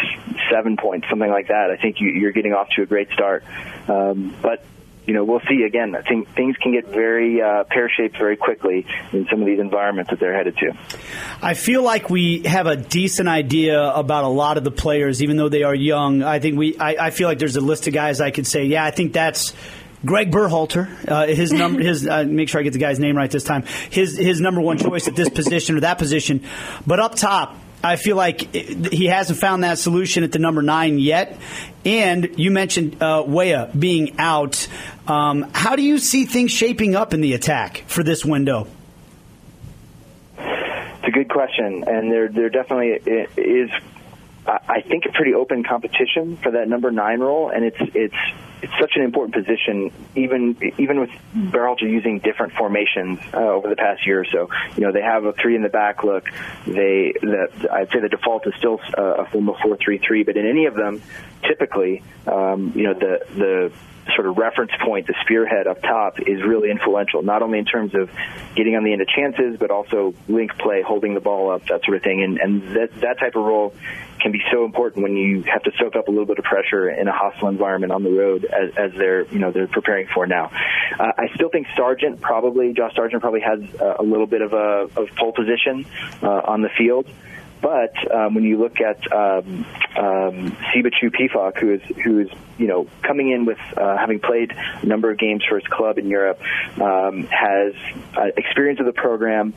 [0.50, 3.44] seven points, something like that, I think you, you're getting off to a great start.
[3.90, 4.64] Um, but
[5.10, 5.96] you know, we'll see again.
[5.96, 9.60] I think things can get very uh, pear shaped very quickly in some of these
[9.60, 10.78] environments that they're headed to.
[11.42, 15.36] I feel like we have a decent idea about a lot of the players, even
[15.36, 16.22] though they are young.
[16.22, 16.78] I think we.
[16.78, 19.14] I, I feel like there's a list of guys I could say, yeah, I think
[19.14, 19.56] that's.
[20.06, 23.32] Greg Berhalter, uh, his number, his uh, make sure I get the guy's name right
[23.32, 23.64] this time.
[23.90, 26.46] His his number one choice at this position or that position,
[26.86, 31.00] but up top, I feel like he hasn't found that solution at the number nine
[31.00, 31.40] yet.
[31.86, 34.68] And you mentioned uh, Weah being out.
[35.08, 38.68] Um, how do you see things shaping up in the attack for this window?
[40.38, 42.90] It's a good question, and there there definitely
[43.38, 43.70] is.
[44.46, 48.16] I think a pretty open competition for that number nine role, and it's it's
[48.62, 53.76] it's such an important position, even even with Berhalter using different formations uh, over the
[53.76, 54.50] past year or so.
[54.76, 56.26] You know, they have a three in the back look.
[56.66, 60.24] They, the, I'd say the default is still uh, a form of four three three,
[60.24, 61.02] but in any of them,
[61.48, 63.72] typically, um, you know, the the
[64.16, 67.94] sort of reference point, the spearhead up top, is really influential, not only in terms
[67.96, 68.10] of
[68.56, 71.84] getting on the end of chances, but also link play, holding the ball up, that
[71.86, 72.24] sort of thing.
[72.24, 73.76] And, and that, that type of role
[74.20, 76.90] can be so important when you have to soak up a little bit of pressure
[76.90, 80.28] in a hostile environment on the road as, as they're, you know, they're preparing for
[80.28, 80.52] now.
[81.00, 84.54] Uh, I still think Sargent probably, Josh Sargent probably has a, a little bit of
[84.54, 85.86] a of pole position
[86.22, 87.08] uh, on the field.
[87.62, 89.66] but um, when you look at um,
[89.98, 94.52] um, Siebatcheu Pefok, who is who is you know coming in with uh, having played
[94.52, 96.42] a number of games for his club in Europe,
[96.80, 97.74] um, has
[98.16, 99.54] uh, experience of the program,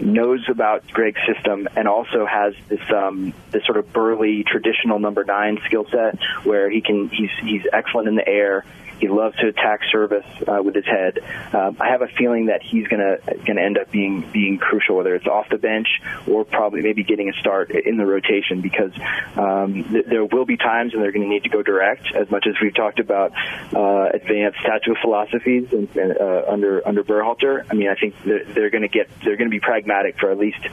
[0.00, 5.24] knows about Greg's system and also has this um, this sort of burly traditional number
[5.24, 8.64] nine skill set where he can he's he's excellent in the air.
[9.02, 11.18] He loves to attack service uh, with his head.
[11.52, 15.16] Um, I have a feeling that he's gonna gonna end up being being crucial, whether
[15.16, 15.88] it's off the bench
[16.28, 18.92] or probably maybe getting a start in the rotation, because
[19.36, 22.14] um, th- there will be times when they're going to need to go direct.
[22.14, 23.32] As much as we've talked about
[23.74, 28.70] uh, advanced tactical philosophies and, uh, under under Berhalter, I mean, I think they're, they're
[28.70, 30.64] going to get they're going to be pragmatic for at least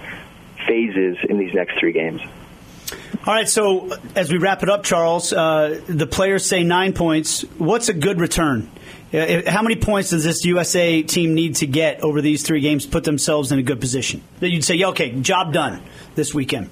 [0.67, 2.21] phases in these next three games.
[3.25, 7.41] All right, so as we wrap it up, Charles, uh, the players say nine points.
[7.57, 8.69] What's a good return?
[9.13, 12.85] Uh, how many points does this USA team need to get over these three games
[12.85, 14.21] to put themselves in a good position?
[14.39, 15.81] That you'd say, yeah, okay, job done
[16.15, 16.69] this weekend.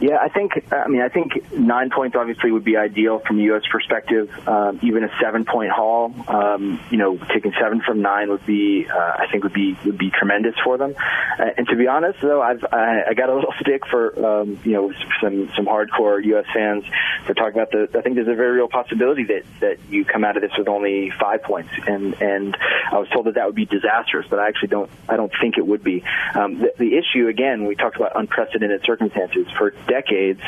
[0.00, 0.52] Yeah, I think.
[0.72, 3.62] I mean, I think nine points obviously would be ideal from a U.S.
[3.70, 4.30] perspective.
[4.46, 8.96] Um, even a seven-point haul, um, you know, taking seven from nine would be, uh,
[8.96, 10.94] I think, would be would be tremendous for them.
[10.96, 14.60] Uh, and to be honest, though, I've I, I got a little stick for um,
[14.64, 16.46] you know some some hardcore U.S.
[16.54, 16.84] fans
[17.26, 17.98] for talking about the.
[17.98, 20.68] I think there's a very real possibility that that you come out of this with
[20.68, 22.56] only five points, and and
[22.92, 24.90] I was told that that would be disastrous, but I actually don't.
[25.08, 26.04] I don't think it would be.
[26.34, 30.40] Um, the, the issue again, we talked about unprecedented circumstances for decades,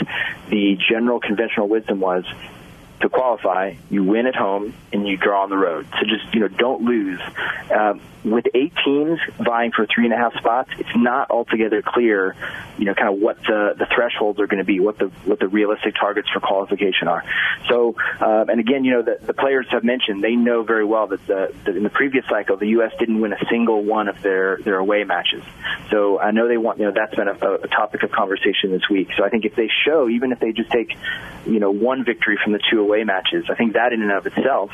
[0.49, 2.25] the general conventional wisdom was
[3.01, 5.87] to qualify, you win at home and you draw on the road.
[5.93, 7.21] So just you know, don't lose.
[7.75, 12.37] Um, with eight teams vying for three and a half spots, it's not altogether clear,
[12.77, 15.39] you know, kind of what the, the thresholds are going to be, what the what
[15.41, 17.25] the realistic targets for qualification are.
[17.69, 21.07] So, um, and again, you know, the, the players have mentioned they know very well
[21.07, 22.93] that, the, that in the previous cycle, the U.S.
[22.99, 25.43] didn't win a single one of their their away matches.
[25.91, 28.89] So I know they want, you know, that's been a, a topic of conversation this
[28.91, 29.09] week.
[29.17, 30.97] So I think if they show, even if they just take,
[31.47, 34.27] you know, one victory from the two away matches, I think that in and of
[34.27, 34.71] itself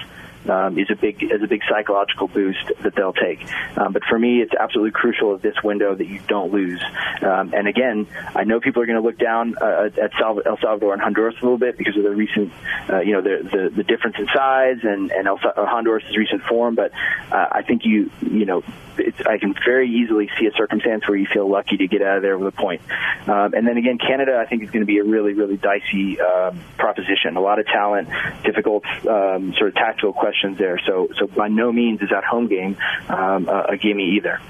[0.49, 3.41] um, is a big is a big psychological boost that they'll take.
[3.77, 6.83] Um, but for me, it's absolutely crucial of this window that you don't lose.
[7.21, 10.93] Um, and again, I know people are going to look down uh, at El Salvador
[10.93, 12.53] and Honduras a little bit because of the recent,
[12.89, 16.75] uh, you know, the, the, the difference in size and and El Honduras' recent form.
[16.75, 16.93] But
[17.31, 18.63] uh, I think you you know
[18.99, 22.17] it's, I can very easily see a circumstance where you feel lucky to get out
[22.17, 22.83] of there with a point.
[23.27, 26.21] Um, and then again, Canada, I think is going to be a really, really dicey
[26.21, 27.37] uh, proposition.
[27.37, 28.09] A lot of talent,
[28.45, 30.79] difficult um, sort of tactical questions there.
[30.87, 32.77] So, so by no means is that home game
[33.09, 34.41] um, a, a gimme either.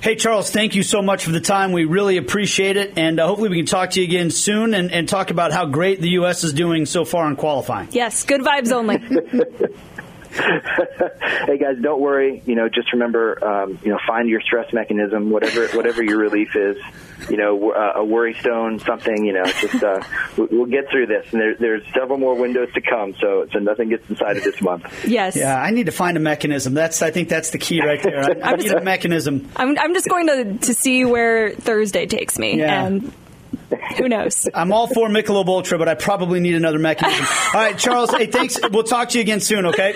[0.00, 1.72] Hey, Charles, thank you so much for the time.
[1.72, 2.96] We really appreciate it.
[2.96, 5.66] And uh, hopefully we can talk to you again soon and, and talk about how
[5.66, 6.44] great the U.S.
[6.44, 7.88] is doing so far in qualifying.
[7.90, 8.98] Yes, good vibes only.
[11.46, 12.42] hey guys, don't worry.
[12.46, 16.54] You know, just remember, um, you know, find your stress mechanism, whatever whatever your relief
[16.56, 16.76] is.
[17.28, 19.24] You know, uh, a worry stone, something.
[19.24, 20.00] You know, just uh,
[20.36, 21.26] we'll get through this.
[21.32, 24.84] And there, there's several more windows to come, so so nothing gets decided this month.
[25.06, 25.36] Yes.
[25.36, 26.74] Yeah, I need to find a mechanism.
[26.74, 28.20] That's I think that's the key right there.
[28.20, 29.48] I, I need a mechanism.
[29.56, 32.86] I'm I'm just going to to see where Thursday takes me, Yeah.
[32.86, 33.12] and
[33.98, 34.48] who knows.
[34.54, 37.26] I'm all for Michelob Ultra, but I probably need another mechanism.
[37.54, 38.10] All right, Charles.
[38.10, 38.58] Hey, thanks.
[38.70, 39.66] We'll talk to you again soon.
[39.66, 39.94] Okay.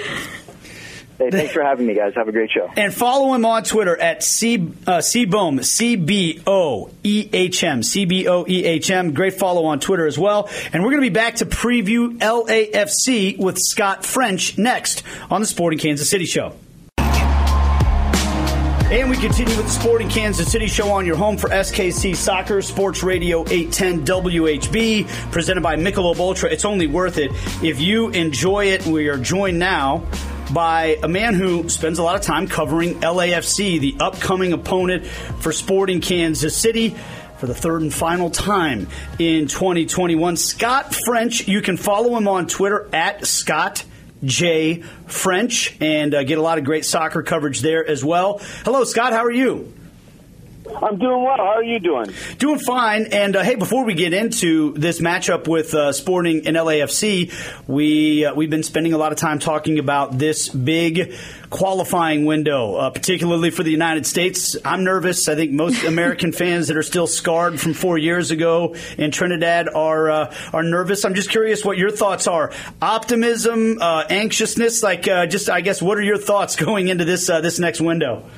[1.19, 2.15] Hey, thanks for having me, guys.
[2.17, 2.69] Have a great show.
[2.77, 7.83] And follow him on Twitter at C uh, Cboehm, C B O E H M,
[7.83, 9.15] C B O E H M.
[9.15, 10.51] Great follow on Twitter as well.
[10.73, 15.47] And we're going to be back to preview LAFC with Scott French next on the
[15.47, 16.55] Sporting Kansas City Show.
[18.93, 22.61] And we continue with the Sporting Kansas City Show on your home for SKC Soccer,
[22.61, 26.51] Sports Radio 810 WHB, presented by Michelob Ultra.
[26.51, 27.31] It's only worth it
[27.65, 28.85] if you enjoy it.
[28.85, 30.05] We are joined now
[30.53, 35.53] by a man who spends a lot of time covering LAFC, the upcoming opponent for
[35.53, 36.95] Sporting Kansas City
[37.39, 40.37] for the third and final time in 2021.
[40.37, 43.85] Scott French, you can follow him on Twitter at Scott
[44.25, 48.39] J French and uh, get a lot of great soccer coverage there as well.
[48.65, 49.13] Hello, Scott.
[49.13, 49.73] How are you?
[50.81, 51.37] I'm doing well.
[51.37, 52.07] How are you doing?
[52.39, 53.07] Doing fine.
[53.13, 57.33] And uh, hey, before we get into this matchup with uh, Sporting and LAFC,
[57.67, 61.15] we uh, we've been spending a lot of time talking about this big
[61.51, 64.57] qualifying window, uh, particularly for the United States.
[64.65, 65.29] I'm nervous.
[65.29, 69.69] I think most American fans that are still scarred from four years ago in Trinidad
[69.69, 71.05] are uh, are nervous.
[71.05, 72.53] I'm just curious what your thoughts are.
[72.81, 77.59] Optimism, uh, anxiousness, like just I guess, what are your thoughts going into this this
[77.59, 78.29] next window?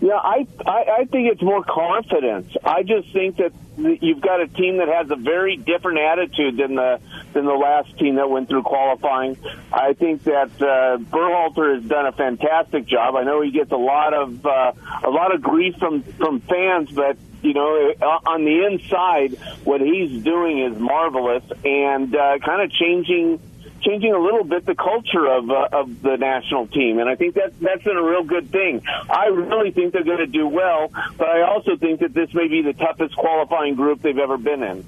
[0.00, 2.56] Yeah, I, I I think it's more confidence.
[2.64, 6.76] I just think that you've got a team that has a very different attitude than
[6.76, 7.00] the
[7.32, 9.36] than the last team that went through qualifying.
[9.72, 13.16] I think that uh, Berhalter has done a fantastic job.
[13.16, 14.72] I know he gets a lot of uh,
[15.04, 19.80] a lot of grief from from fans, but you know, uh, on the inside, what
[19.80, 23.40] he's doing is marvelous and uh, kind of changing
[23.82, 27.34] changing a little bit the culture of uh, of the national team, and I think
[27.34, 28.82] that that's been a real good thing.
[29.10, 32.48] I really think they're going to do well, but I also think that this may
[32.48, 34.84] be the toughest qualifying group they've ever been in.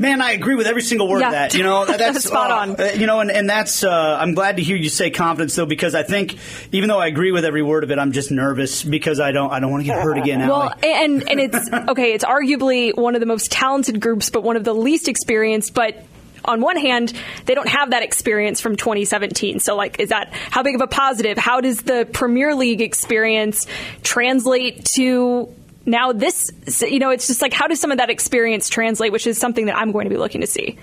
[0.00, 1.26] Man, I agree with every single word Yeah.
[1.26, 1.54] of that.
[1.54, 2.80] You know, that's Spot on.
[2.80, 3.82] uh, you know, and, and that's.
[3.82, 6.36] Uh, I'm glad to hear you say confidence though, because I think
[6.70, 9.50] even though I agree with every word of it, I'm just nervous because I don't.
[9.52, 10.46] I don't want to get hurt again.
[10.48, 10.94] Well, Aly.
[10.94, 12.12] and and it's okay.
[12.12, 15.74] It's arguably one of the most talented groups, but one of the least experienced.
[15.74, 16.04] But
[16.44, 17.12] on one hand,
[17.46, 19.60] they don't have that experience from 2017.
[19.60, 21.38] So, like, is that how big of a positive?
[21.38, 23.66] How does the Premier League experience
[24.02, 25.54] translate to?
[25.86, 29.26] Now this, you know, it's just like how does some of that experience translate, which
[29.26, 30.78] is something that I'm going to be looking to see.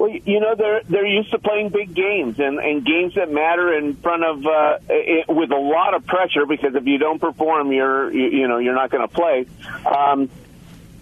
[0.00, 3.74] Well, you know they're they're used to playing big games and, and games that matter
[3.76, 7.70] in front of uh, it, with a lot of pressure because if you don't perform,
[7.70, 9.44] you're you, you know you're not going to play.
[9.84, 10.30] Um,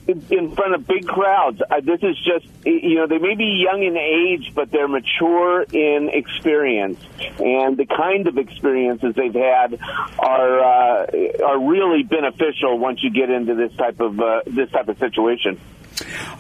[0.09, 3.83] in- front of big crowds, uh, this is just you know they may be young
[3.83, 6.99] in age, but they're mature in experience,
[7.39, 9.79] and the kind of experiences they've had
[10.19, 11.07] are uh,
[11.45, 15.61] are really beneficial once you get into this type of uh, this type of situation.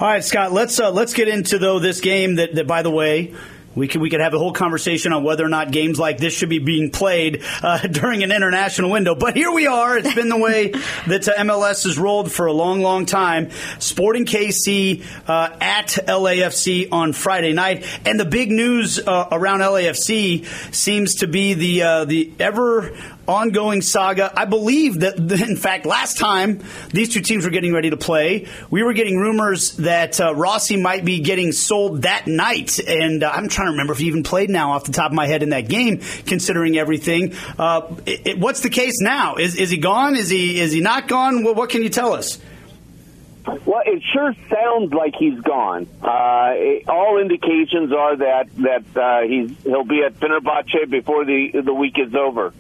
[0.01, 0.53] All right, Scott.
[0.53, 3.35] Let's uh, let's get into though this game that, that by the way.
[3.79, 6.35] We could, we could have a whole conversation on whether or not games like this
[6.35, 9.14] should be being played uh, during an international window.
[9.14, 9.97] But here we are.
[9.97, 10.68] It's been the way
[11.07, 13.51] that uh, MLS has rolled for a long, long time.
[13.79, 20.45] Sporting KC uh, at LAFC on Friday night, and the big news uh, around LAFC
[20.74, 22.97] seems to be the uh, the ever
[23.29, 24.33] ongoing saga.
[24.35, 25.18] I believe that,
[25.49, 29.18] in fact, last time these two teams were getting ready to play, we were getting
[29.18, 32.79] rumors that uh, Rossi might be getting sold that night.
[32.79, 35.14] And uh, I'm trying to remember if he even played now off the top of
[35.14, 37.35] my head in that game, considering everything.
[37.59, 39.37] Uh, it, it- what's the case now?
[39.37, 40.16] Is, is he gone?
[40.16, 41.45] Is he is he not gone?
[41.45, 42.39] What, what can you tell us?
[43.64, 45.87] Well, it sure sounds like he's gone.
[46.03, 51.62] Uh, it, all indications are that that uh, he's he'll be at Fenerbahce before the
[51.64, 52.53] the week is over,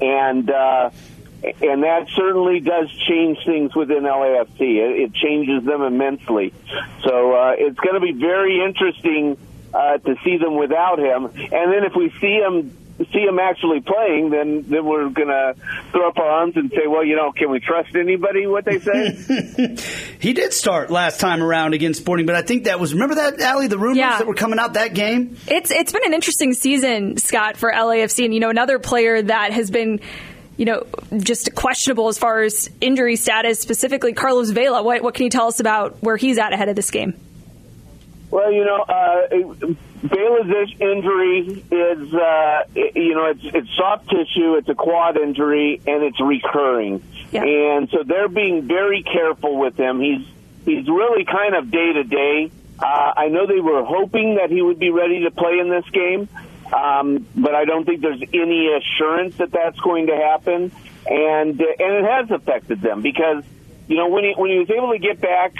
[0.00, 0.90] and uh,
[1.42, 4.60] and that certainly does change things within LAFC.
[4.60, 6.52] It, it changes them immensely.
[7.04, 9.38] So uh, it's going to be very interesting
[9.72, 12.76] uh, to see them without him, and then if we see him.
[12.98, 15.54] See him actually playing, then then we're gonna
[15.92, 18.46] throw up our arms and say, well, you know, can we trust anybody?
[18.48, 19.76] What they say?
[20.20, 23.40] He did start last time around against Sporting, but I think that was remember that
[23.40, 24.18] Aly the rumors Yeah.
[24.18, 25.36] that were coming out that game.
[25.46, 29.52] It's it's been an interesting season, Scott, for LAFC, and you know another player that
[29.52, 30.00] has been.
[30.56, 30.86] You know,
[31.18, 34.82] just questionable as far as injury status, specifically Carlos Vela.
[34.82, 37.14] What, what can you tell us about where he's at ahead of this game?
[38.30, 39.28] Well, you know, uh,
[40.02, 46.02] Vela's injury is, uh, you know, it's, it's soft tissue, it's a quad injury, and
[46.04, 47.02] it's recurring.
[47.32, 47.44] Yeah.
[47.44, 50.00] And so they're being very careful with him.
[50.00, 50.26] He's
[50.64, 52.50] he's really kind of day to day.
[52.78, 55.84] Uh, I know they were hoping that he would be ready to play in this
[55.90, 56.28] game,
[56.72, 60.70] um, but I don't think there's any assurance that that's going to happen.
[61.06, 63.42] And uh, and it has affected them because
[63.88, 65.54] you know when he when he was able to get back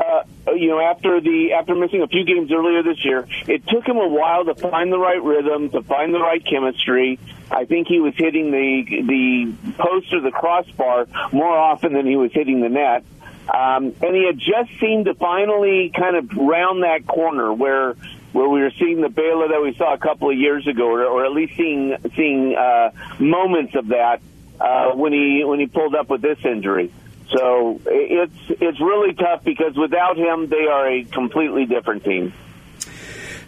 [0.00, 0.22] uh,
[0.52, 3.98] you know, after the after missing a few games earlier this year, it took him
[3.98, 7.18] a while to find the right rhythm, to find the right chemistry.
[7.50, 12.16] I think he was hitting the the post or the crossbar more often than he
[12.16, 13.04] was hitting the net.
[13.52, 17.94] Um, and he had just seemed to finally kind of round that corner where
[18.32, 21.04] where we were seeing the Vela that we saw a couple of years ago, or,
[21.04, 24.20] or at least seeing seeing uh, moments of that
[24.60, 26.92] uh, when he when he pulled up with this injury.
[27.32, 32.32] So it's it's really tough because without him, they are a completely different team.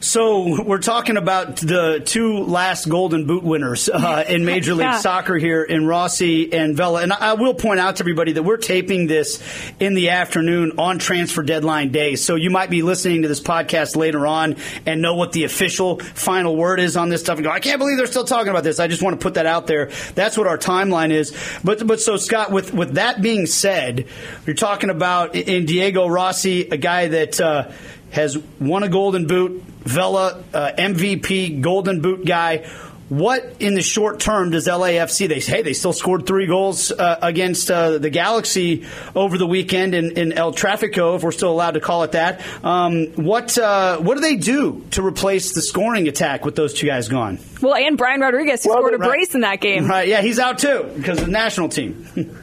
[0.02, 4.98] So we're talking about the two last Golden Boot winners uh, in Major League Yeah.
[4.98, 7.02] Soccer here in Rossi and Vela.
[7.02, 9.40] And I will point out to everybody that we're taping this
[9.78, 12.16] in the afternoon on transfer deadline day.
[12.16, 16.00] So you might be listening to this podcast later on and know what the official
[16.00, 18.64] final word is on this stuff and go, I can't believe they're still talking about
[18.64, 18.80] this.
[18.80, 19.86] I just want to put that out there.
[20.14, 21.32] That's what our timeline is.
[21.62, 24.06] But but so Scott, with with that being said,
[24.46, 27.40] you're talking about in Diego Rossi, a guy that.
[27.40, 27.70] Uh,
[28.12, 32.68] has won a Golden Boot, Vela uh, MVP, Golden Boot guy.
[33.08, 35.28] What in the short term does LAFC?
[35.28, 39.94] They hey, they still scored three goals uh, against uh, the Galaxy over the weekend
[39.94, 42.40] in, in El Trafico, if we're still allowed to call it that.
[42.64, 46.86] Um, what uh, what do they do to replace the scoring attack with those two
[46.86, 47.38] guys gone?
[47.60, 49.08] Well, and Brian Rodriguez, who Well, scored a right.
[49.10, 49.86] brace in that game.
[49.86, 50.08] Right?
[50.08, 52.08] Yeah, he's out too because of the national team.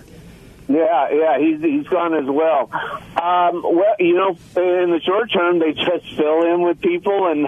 [0.69, 2.69] Yeah, yeah, he's he's gone as well.
[2.71, 7.47] Um, well, you know, in the short term, they just fill in with people and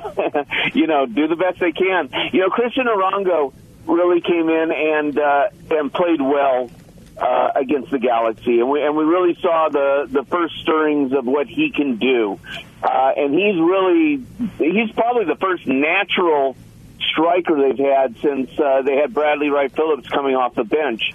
[0.74, 2.10] you know do the best they can.
[2.34, 3.54] You know, Cristian Arango
[3.86, 6.72] really came in and uh, and played well
[7.16, 11.24] uh, against the Galaxy, and we and we really saw the the first stirrings of
[11.24, 12.40] what he can do.
[12.82, 14.26] Uh, and he's really
[14.58, 16.58] he's probably the first natural
[17.12, 21.12] striker they've had since uh, they had Bradley Wright Phillips coming off the bench.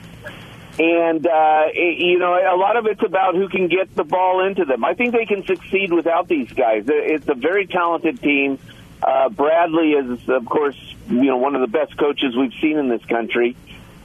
[0.79, 4.47] And, uh, it, you know, a lot of it's about who can get the ball
[4.47, 4.85] into them.
[4.85, 6.85] I think they can succeed without these guys.
[6.87, 8.59] It's a very talented team.
[9.03, 10.77] Uh, Bradley is, of course,
[11.09, 13.57] you know, one of the best coaches we've seen in this country.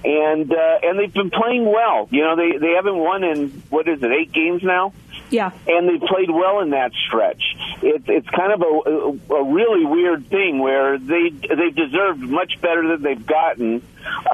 [0.03, 2.07] And, uh, and they've been playing well.
[2.09, 4.93] You know, they, they haven't won in, what is it, eight games now?
[5.29, 5.51] Yeah.
[5.67, 7.41] And they played well in that stretch.
[7.81, 12.85] It's it's kind of a, a really weird thing where they they deserved much better
[12.85, 13.81] than they've gotten.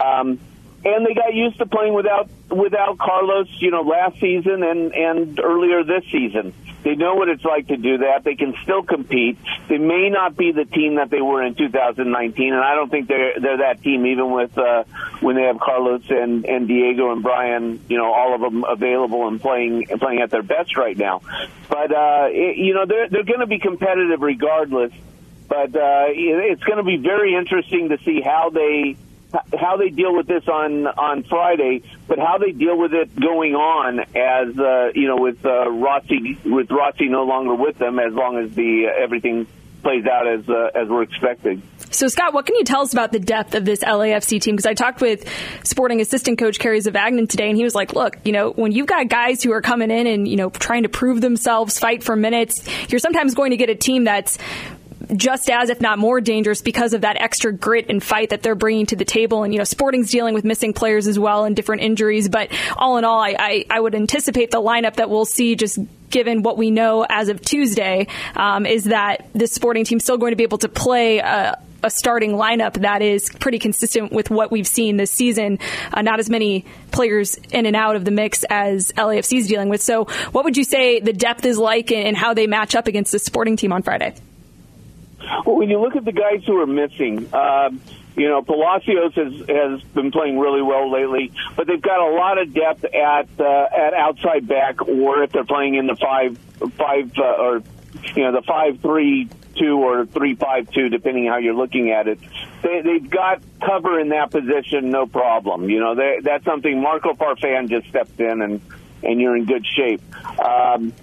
[0.04, 0.40] Um,
[0.86, 5.40] and they got used to playing without without Carlos, you know, last season and and
[5.40, 6.54] earlier this season.
[6.84, 8.24] They know what it's like to do that.
[8.24, 9.38] They can still compete.
[9.68, 13.08] They may not be the team that they were in 2019, and I don't think
[13.08, 14.84] they're they're that team even with uh,
[15.20, 19.28] when they have Carlos and and Diego and Brian, you know, all of them available
[19.28, 21.22] and playing playing at their best right now.
[21.68, 24.94] But uh, it, you know, they're they're going to be competitive regardless.
[25.50, 28.98] But uh, it's going to be very interesting to see how they
[29.58, 33.56] how they deal with this on on Friday, but how they deal with it going
[33.56, 38.14] on as uh, you know with uh, Rossi with Rossi no longer with them as
[38.14, 39.48] long as the uh, everything
[39.84, 41.62] plays out as uh, as we're expecting.
[41.90, 44.56] So, Scott, what can you tell us about the depth of this LAFC team?
[44.56, 45.26] Because I talked with
[45.64, 48.88] sporting assistant coach Kerry Zavagnin today, and he was like, look, you know, when you've
[48.88, 52.16] got guys who are coming in and, you know, trying to prove themselves, fight for
[52.16, 54.38] minutes, you're sometimes going to get a team that's
[55.16, 58.56] just as, if not more, dangerous because of that extra grit and fight that they're
[58.56, 59.44] bringing to the table.
[59.44, 62.30] And you know, Sporting's dealing with missing players as well and different injuries.
[62.30, 65.80] But all in all, I, I, I would anticipate the lineup that we'll see just
[66.10, 70.32] given what we know as of Tuesday, um, is that this sporting team still going
[70.32, 74.52] to be able to play a, a, starting lineup that is pretty consistent with what
[74.52, 75.60] we've seen this season.
[75.94, 79.70] Uh, not as many players in and out of the mix as LAFC is dealing
[79.70, 79.82] with.
[79.82, 83.12] So, what would you say the depth is like and how they match up against
[83.12, 84.16] the sporting team on Friday?
[85.46, 87.82] Well, when you look at the guys who are missing, um,
[88.16, 92.38] you know, Palacios has has been playing really well lately, but they've got a lot
[92.40, 96.38] of depth at uh, at outside back, or if they're playing in the five
[96.78, 97.64] five uh, or
[98.16, 102.08] you know the five three two or three five two, depending how you're looking at
[102.08, 102.20] it.
[102.64, 105.70] They, they've got cover in that position, no problem.
[105.70, 108.62] You know, they, that's something Marco Farfan just stepped in, and
[109.04, 110.02] and you're in good shape.
[110.40, 110.94] Um,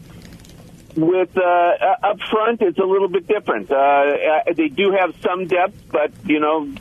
[0.97, 3.71] with uh, uh, up front, it's a little bit different.
[3.71, 6.73] Uh, uh, they do have some depth, but you know,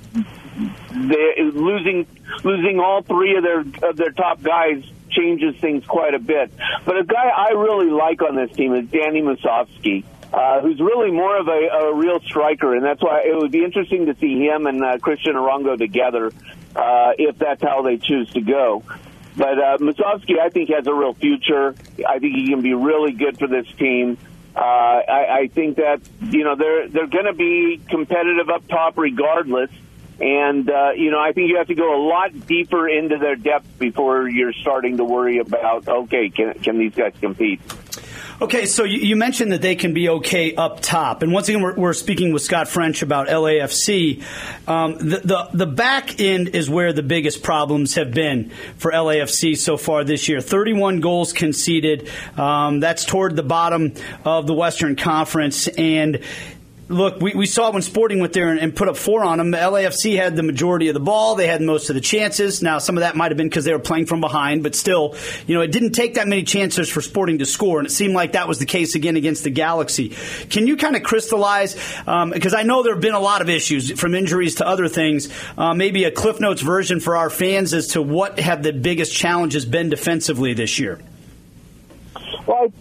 [0.91, 2.07] they losing
[2.43, 6.51] losing all three of their of their top guys changes things quite a bit.
[6.85, 10.03] But a guy I really like on this team is Danny Musovski.
[10.33, 13.63] Uh, who's really more of a, a real striker, and that's why it would be
[13.63, 16.31] interesting to see him and uh, Cristian Arango together
[16.75, 18.81] uh, if that's how they choose to go.
[19.35, 21.75] But uh, Musovski, I think, has a real future.
[22.07, 24.17] I think he can be really good for this team.
[24.55, 28.97] Uh, I, I think that you know they're they're going to be competitive up top
[28.97, 29.71] regardless.
[30.19, 33.35] And uh, you know, I think you have to go a lot deeper into their
[33.35, 37.61] depth before you're starting to worry about okay, can can these guys compete?
[38.43, 41.75] Okay, so you, mentioned that they can be okay up top, and once again, we're,
[41.75, 44.21] we're speaking with Scott French about LAFC.
[44.67, 49.55] Um, the, the, the back end is where the biggest problems have been for LAFC
[49.55, 50.41] so far this year.
[50.41, 52.09] Thirty-one goals conceded.
[52.35, 53.93] Um, that's toward the bottom
[54.25, 56.19] of the Western Conference, and
[56.93, 59.51] look, we, we saw when Sporting went there and, and, put up four on them.
[59.51, 61.35] The LAFC had the majority of the ball.
[61.35, 62.61] They had most of the chances.
[62.61, 65.15] Now, some of that might have been because they were playing from behind, but still,
[65.47, 68.13] you know, it didn't take that many chances for Sporting to score, and it seemed
[68.13, 70.09] like that was the case again against the Galaxy.
[70.49, 73.49] Can you kind of crystallize, because um, I know there have been a lot of
[73.49, 77.73] issues from injuries to other things, uh, maybe a Cliff Notes version for our fans
[77.73, 80.99] as to what have the biggest challenges been defensively this year?
[82.45, 82.73] Well,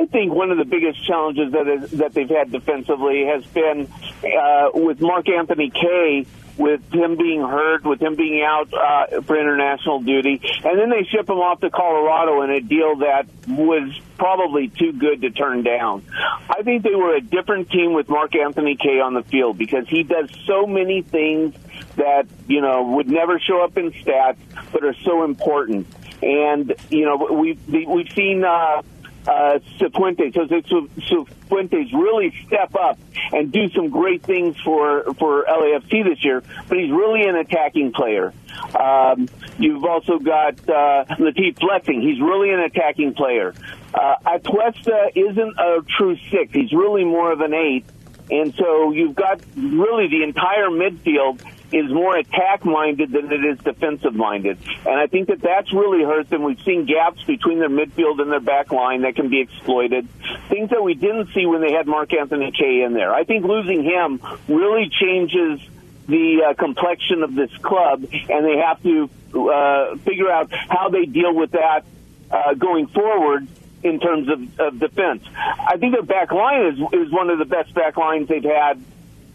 [0.00, 3.88] I, think one of the biggest challenges that is, that they've had defensively has been
[4.24, 6.26] uh, with Mark Anthony Kaye
[6.58, 11.04] with him being hurt, with him being out uh, for international duty, and then they
[11.04, 15.62] ship him off to Colorado in a deal that was probably too good to turn
[15.62, 16.04] down.
[16.50, 19.88] I think they were a different team with Mark Anthony Kaye on the field because
[19.88, 21.54] he does so many things
[21.96, 24.38] that you know would never show up in stats,
[24.72, 25.86] but are so important.
[26.20, 28.44] And you know we've we've seen.
[28.44, 28.82] Uh,
[29.28, 32.98] uh, Cifuentes, Jose Cifuentes really step up
[33.32, 36.42] and do some great things for for LAFC this year.
[36.68, 38.32] But he's really an attacking player.
[38.78, 42.00] Um, you've also got uh, Latif Blessing.
[42.00, 43.54] He's really an attacking player.
[43.92, 46.52] Uh, Atuesta isn't a true six.
[46.52, 47.84] He's really more of an eight.
[48.30, 51.40] And so you've got really the entire midfield
[51.72, 54.58] is more attack minded than it is defensive minded.
[54.86, 56.42] And I think that that's really hurt them.
[56.42, 60.08] We've seen gaps between their midfield and their back line that can be exploited.
[60.48, 63.12] Things that we didn't see when they had Mark Anthony Kaye in there.
[63.12, 65.60] I think losing him really changes
[66.06, 71.04] the uh, complexion of this club, and they have to uh, figure out how they
[71.04, 71.84] deal with that
[72.30, 73.46] uh, going forward
[73.82, 75.22] in terms of, of defense.
[75.36, 78.82] I think their back line is is one of the best back lines they've had,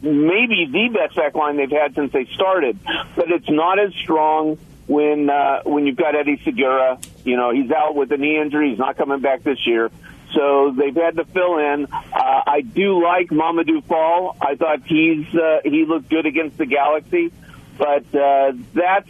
[0.03, 2.77] maybe the best back line they've had since they started.
[3.15, 6.99] But it's not as strong when uh, when you've got Eddie Segura.
[7.23, 8.71] You know, he's out with a knee injury.
[8.71, 9.89] He's not coming back this year.
[10.33, 11.85] So they've had to fill in.
[11.85, 14.35] Uh, I do like Mamadou Fall.
[14.41, 17.31] I thought he's uh, he looked good against the Galaxy,
[17.77, 19.09] but uh, that's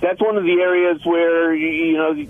[0.00, 2.26] that's one of the areas where you know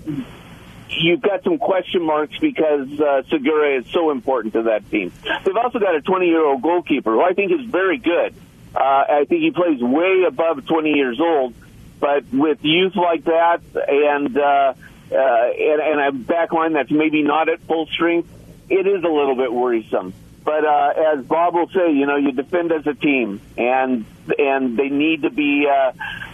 [0.89, 5.11] you've got some question marks because uh, Segura is so important to that team.
[5.43, 8.33] They've also got a 20 year old goalkeeper who I think is very good.
[8.75, 11.53] Uh, I think he plays way above 20 years old,
[11.99, 14.73] but with youth like that and uh,
[15.11, 18.29] uh, and, and a back line that's maybe not at full strength,
[18.69, 20.13] it is a little bit worrisome.
[20.43, 24.05] But uh, as Bob will say, you know, you defend as a team, and
[24.37, 25.91] and they need to be uh,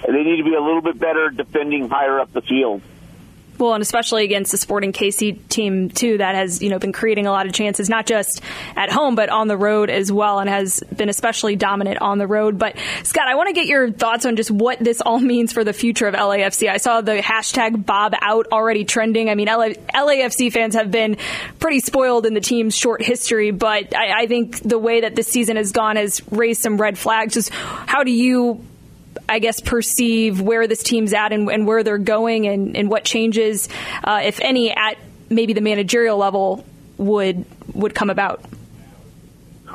[0.08, 2.82] they need to be a little bit better defending higher up the field.
[3.60, 7.28] Well, and especially against the Sporting KC team too, that has you know been creating
[7.28, 8.42] a lot of chances, not just
[8.76, 12.28] at home but on the road as well, and has been especially dominant on the
[12.28, 12.58] road.
[12.58, 15.64] But Scott, I want to get your thoughts on just what this all means for
[15.64, 16.70] the future of LAFC.
[16.70, 19.30] I saw the hashtag Bob out already trending.
[19.30, 21.18] I mean, LA, LAFC fans have been
[21.60, 25.28] pretty spoiled in the team's short history, but I, I think the way that this
[25.28, 27.34] season has gone has raised some red flags.
[27.34, 28.64] Just how do you
[29.28, 33.04] I guess, perceive where this team's at and, and where they're going and, and what
[33.04, 33.70] changes,
[34.04, 34.98] uh, if any, at
[35.30, 36.66] maybe the managerial level
[36.98, 38.44] would would come about?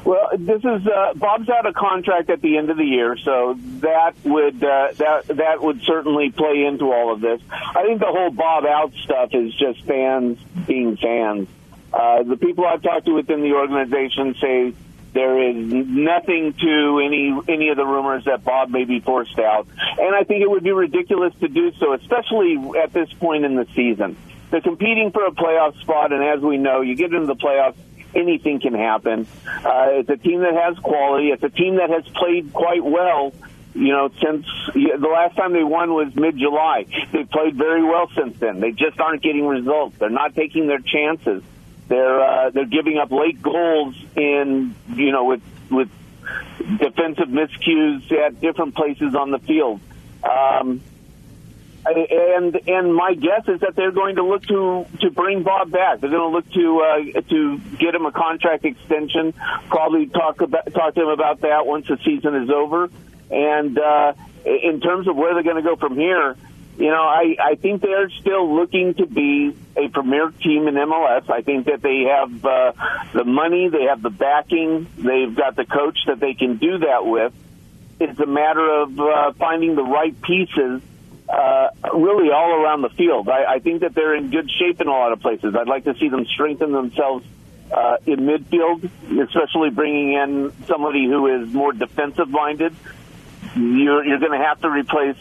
[0.05, 3.57] Well, this is uh, Bob's out of contract at the end of the year, so
[3.80, 7.41] that would uh, that that would certainly play into all of this.
[7.51, 11.49] I think the whole Bob out stuff is just fans being fans.
[11.91, 14.74] Uh, the people I've talked to within the organization say
[15.15, 19.67] there is nothing to any any of the rumors that Bob may be forced out,
[19.99, 23.55] and I think it would be ridiculous to do so, especially at this point in
[23.55, 24.17] the season.
[24.51, 27.77] They're competing for a playoff spot, and as we know, you get into the playoffs,
[28.15, 29.27] anything can happen.
[29.47, 31.29] Uh, it's a team that has quality.
[31.29, 33.33] It's a team that has played quite well
[33.75, 36.87] you know, since the last time they won was mid July.
[37.12, 38.61] They've played very well since then.
[38.61, 39.99] They just aren't getting results.
[39.99, 41.43] They're not taking their chances.
[41.89, 45.89] They're uh, they're giving up late goals in you know with with
[46.78, 49.80] defensive miscues at different places on the field.
[50.22, 50.80] Um,
[51.87, 56.01] and and my guess is that they're going to look to to bring Bob back.
[56.01, 59.35] They're going to look to uh, to get him a contract extension.
[59.68, 62.89] Probably talk about talk to him about that once the season is over.
[63.30, 64.14] And uh,
[64.45, 66.37] in terms of where they're going to go from here,
[66.77, 71.31] you know, I, I think they're still looking to be a premier team in MLS.
[71.31, 72.72] I think that they have uh,
[73.12, 77.07] the money, they have the backing, they've got the coach that they can do that
[77.07, 77.33] with.
[78.01, 80.83] It's a matter of uh, finding the right pieces
[81.29, 83.29] uh, really all around the field.
[83.29, 85.55] I, I think that they're in good shape in a lot of places.
[85.55, 87.25] I'd like to see them strengthen themselves
[87.72, 88.91] uh, in midfield,
[89.22, 92.75] especially bringing in somebody who is more defensive minded
[93.57, 95.17] you're, you're going to have to replace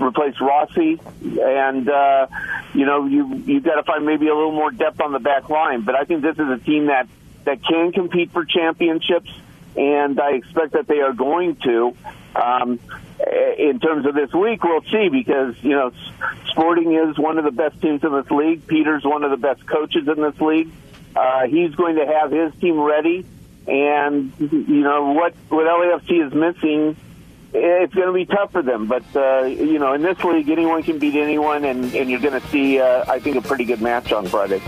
[0.00, 2.26] replace Rossi, and uh,
[2.74, 5.48] you know you you've got to find maybe a little more depth on the back
[5.48, 5.82] line.
[5.82, 7.08] But I think this is a team that
[7.44, 9.30] that can compete for championships,
[9.76, 11.96] and I expect that they are going to.
[12.34, 12.78] Um,
[13.58, 15.92] in terms of this week, we'll see because you know
[16.50, 18.66] Sporting is one of the best teams in this league.
[18.66, 20.70] Peter's one of the best coaches in this league.
[21.14, 23.26] Uh, he's going to have his team ready,
[23.66, 26.96] and you know what what LAFC is missing
[27.52, 28.86] it's going to be tough for them.
[28.86, 32.40] But uh, you know, in this league, anyone can beat anyone, and, and you're going
[32.40, 34.60] to see, uh, I think, a pretty good match on Friday.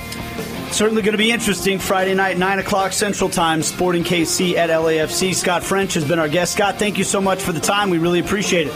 [0.71, 1.81] Certainly going to be interesting.
[1.81, 5.35] Friday night, 9 o'clock Central Time, Sporting KC at LAFC.
[5.35, 6.53] Scott French has been our guest.
[6.53, 7.91] Scott, thank you so much for the time.
[7.91, 8.75] We really appreciate it.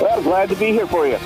[0.00, 1.18] Well, glad to be here for you.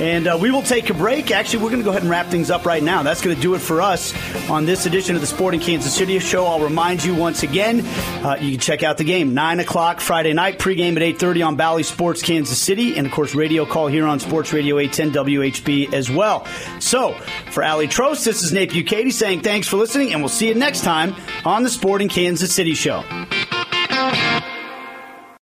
[0.00, 1.30] And uh, we will take a break.
[1.30, 3.02] Actually, we're going to go ahead and wrap things up right now.
[3.02, 4.12] That's going to do it for us
[4.50, 6.46] on this edition of the Sporting Kansas City show.
[6.46, 7.80] I'll remind you once again,
[8.24, 11.42] uh, you can check out the game nine o'clock Friday night, pregame at eight thirty
[11.42, 14.92] on Bally Sports Kansas City, and of course radio call here on Sports Radio eight
[14.92, 16.44] ten WHB as well.
[16.80, 17.12] So
[17.50, 20.54] for Aly Trost, this is Nate Bukaty saying thanks for listening, and we'll see you
[20.54, 21.14] next time
[21.44, 23.04] on the Sporting Kansas City show.